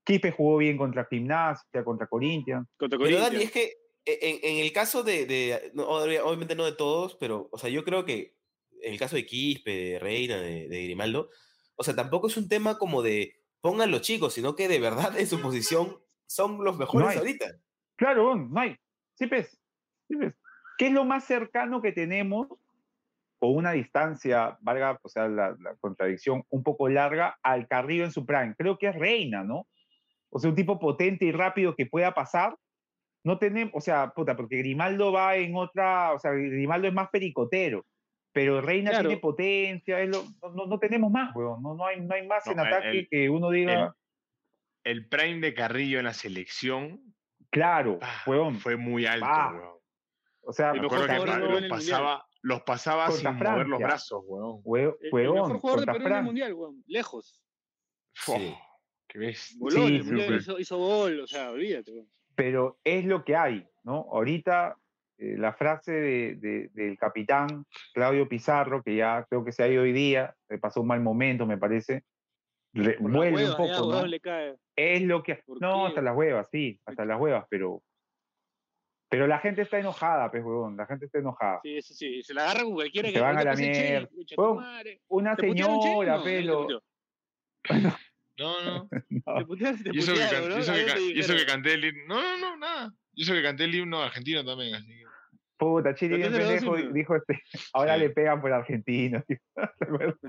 [0.03, 2.67] Quispe jugó bien contra Gimnasia, contra Corinthians.
[2.77, 3.43] Contra Pero Dani, Corinthians.
[3.45, 3.73] es que
[4.21, 7.69] en, en el caso de, de- no, obvia- obviamente no de todos, pero, o sea,
[7.69, 8.35] yo creo que
[8.81, 11.29] en el caso de Quispe, de Reina, de, de Grimaldo,
[11.75, 15.19] o sea, tampoco es un tema como de pongan los chicos, sino que de verdad
[15.19, 17.17] en su posición son los mejores hay.
[17.17, 17.45] ahorita.
[17.95, 18.75] Claro, no hay.
[19.15, 19.59] Sí, pues.
[20.07, 20.33] Sí, pues.
[20.77, 22.47] ¿Qué es lo más cercano que tenemos
[23.39, 28.11] con una distancia, valga, o sea, la, la contradicción un poco larga, al Carrillo en
[28.11, 28.55] su prime?
[28.57, 29.67] Creo que es Reina, ¿no?
[30.29, 32.55] O sea, un tipo potente y rápido que pueda pasar.
[33.27, 37.09] No tenemos, o sea, puta, porque Grimaldo va en otra, o sea, Grimaldo es más
[37.09, 37.85] pericotero,
[38.31, 39.09] pero Reina Claro.
[39.09, 40.23] tiene potencia, es lo-
[40.53, 42.99] no, no, tenemos más, weón, no, no, hay, no hay más No, en el- ataque
[42.99, 43.93] el- que uno diga,
[44.85, 47.01] El prime de Carrillo en la selección
[47.49, 49.77] claro, ah, weón, fue muy alto, Ah, weón.
[50.43, 53.77] o sea, El Me acuerdo que los el pasaba, los pasaba Contra sin mover los
[53.79, 53.87] Francia.
[53.87, 54.61] brazos, weón.
[54.63, 56.83] hue- El, el mejor jugador contra Perú en el mundial, weón.
[56.87, 57.43] Lejos.
[58.13, 58.55] Sí.
[59.09, 59.35] Qué.
[59.57, 62.07] Voló en Sí, el hizo, hizo gol, o sea, olvídate, weón.
[62.37, 64.05] Pero es lo que hay, ¿no?
[64.11, 64.77] Ahorita
[65.17, 67.65] eh, la frase de- de- del capitán
[67.95, 71.01] Claudio Pizarro, que ya creo que se ha ido hoy día, le pasó un mal
[71.01, 72.03] momento, me parece,
[72.73, 74.05] re- vuelve un poco, ¿no?
[74.05, 74.55] le cae.
[74.75, 75.37] Es lo que...
[75.37, 75.87] ¿Por No, qué?
[75.87, 77.81] hasta las huevas, sí, hasta las huevas, pero...
[79.09, 81.61] Pero la gente está enojada, pues, huevón, la gente está enojada.
[81.63, 84.07] Sí, eso sí, se la agarra con cualquiera Se que van a "Ahorita la mierda.
[84.09, 85.01] concha tu Huevón, madre".
[85.07, 86.67] Una señora, pelo...
[88.37, 89.47] no No, no.
[89.47, 89.71] puteó.
[89.75, 92.15] Te putearon, te Y eso que, canté el himno.
[92.15, 92.93] No, no, no, nada.
[93.13, 95.03] Y eso que canté el himno argentino también, así que.
[95.59, 97.41] Puta, Chile bien pendejo, dijo este,
[97.73, 98.01] ahora Sí.
[98.01, 99.23] le pegan por argentino.
[99.27, 99.37] tío.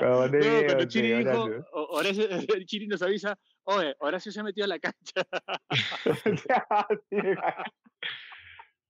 [0.00, 1.66] No, video, cuando Chiri dijo, Horacio.
[1.72, 5.26] Horacio, el Chiri nos avisa, oye, Horacio se ha metido a la cancha.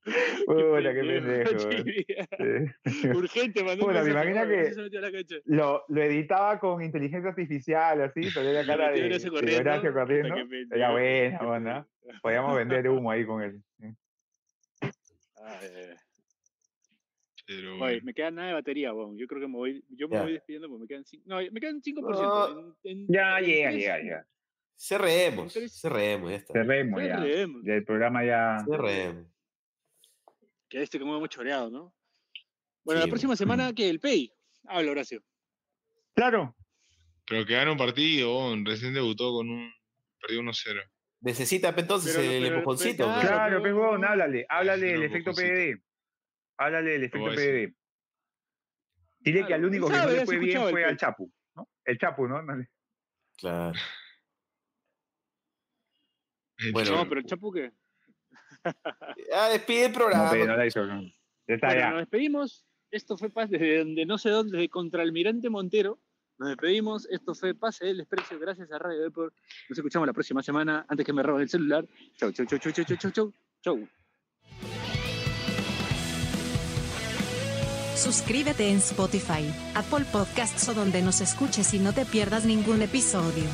[0.04, 1.58] Puta, qué pendejo.
[3.02, 3.08] Sí.
[3.14, 4.72] Urgente, mandó Puta, me imagino "Oye,
[5.28, 5.42] que-.
[5.46, 9.60] Lo, lo editaba con inteligencia artificial, así, pero la cara de, Horacio de corriendo.
[9.70, 10.34] Horacio corriendo.
[10.68, 11.86] Sería buena, buena.
[12.20, 13.62] Podíamos vender humo ahí con él.
[15.44, 15.96] Ay, ay.
[17.46, 18.00] Pero Oye, bueno.
[18.04, 19.18] me queda nada de batería, weón.
[19.18, 20.22] Yo creo que me voy, yo me Ya.
[20.22, 22.22] voy despidiendo porque me quedan 5, no, me quedan 5%.
[22.22, 22.76] No.
[22.84, 24.26] En- en- Ya en llega, llega, llega.
[24.76, 26.52] Cerremos, cerremos, ya está.
[26.54, 27.18] Cerremos ya.
[27.20, 27.62] leemos.
[27.64, 28.58] Ya el programa ya.
[28.68, 29.26] Cerremos.
[30.72, 31.94] Que este como hemos choreado, ¿no?
[32.82, 34.32] Bueno, la próxima semana que el Pay.
[34.66, 35.22] Habla, Horacio.
[36.14, 36.56] Claro.
[37.26, 39.70] Pero que gana un partido, recién debutó con un.
[40.18, 40.82] Perdió 1-0.
[41.20, 43.04] Necesita pe, entonces Pero- el pero- empujoncito.
[43.04, 44.46] pero claro, Claro, pero- pues, huevón, háblale.
[44.48, 45.32] Háblale del efecto.
[45.34, 45.82] PDD.
[46.56, 47.26] Háblale del efecto.
[47.26, 47.74] PDD.
[49.20, 50.96] Dile que al único que no le fue bien fue al.
[50.96, 51.68] Chapu, ¿no?
[51.84, 52.40] El Chapu, ¿no?
[53.36, 53.78] Claro.
[56.56, 57.72] El Bueno, No, pero el Chapu que.
[59.34, 60.34] Ah, despide el No, programa.
[60.34, 60.84] no la hizo.
[60.86, 61.02] no.
[61.48, 61.90] Ya está Bueno, ya.
[61.90, 62.64] nos despedimos.
[62.90, 65.98] Esto fue Paz desde donde no sé dónde, desde Contralmirante Montero.
[66.38, 67.06] Nos despedimos.
[67.10, 68.38] Esto fue Pase del Desprecio.
[68.38, 69.32] Gracias a Radio Depor.
[69.68, 70.84] Nos escuchamos la próxima semana.
[70.88, 71.86] Antes que me roben el celular.
[72.16, 73.32] Chau, chau, chau, chau, chau, chau, chau, chau.
[73.62, 73.88] Chau.
[77.96, 79.44] Suscríbete en Spotify,
[79.74, 83.44] Apple Podcasts o donde nos escuches y no te pierdas ningún episodio.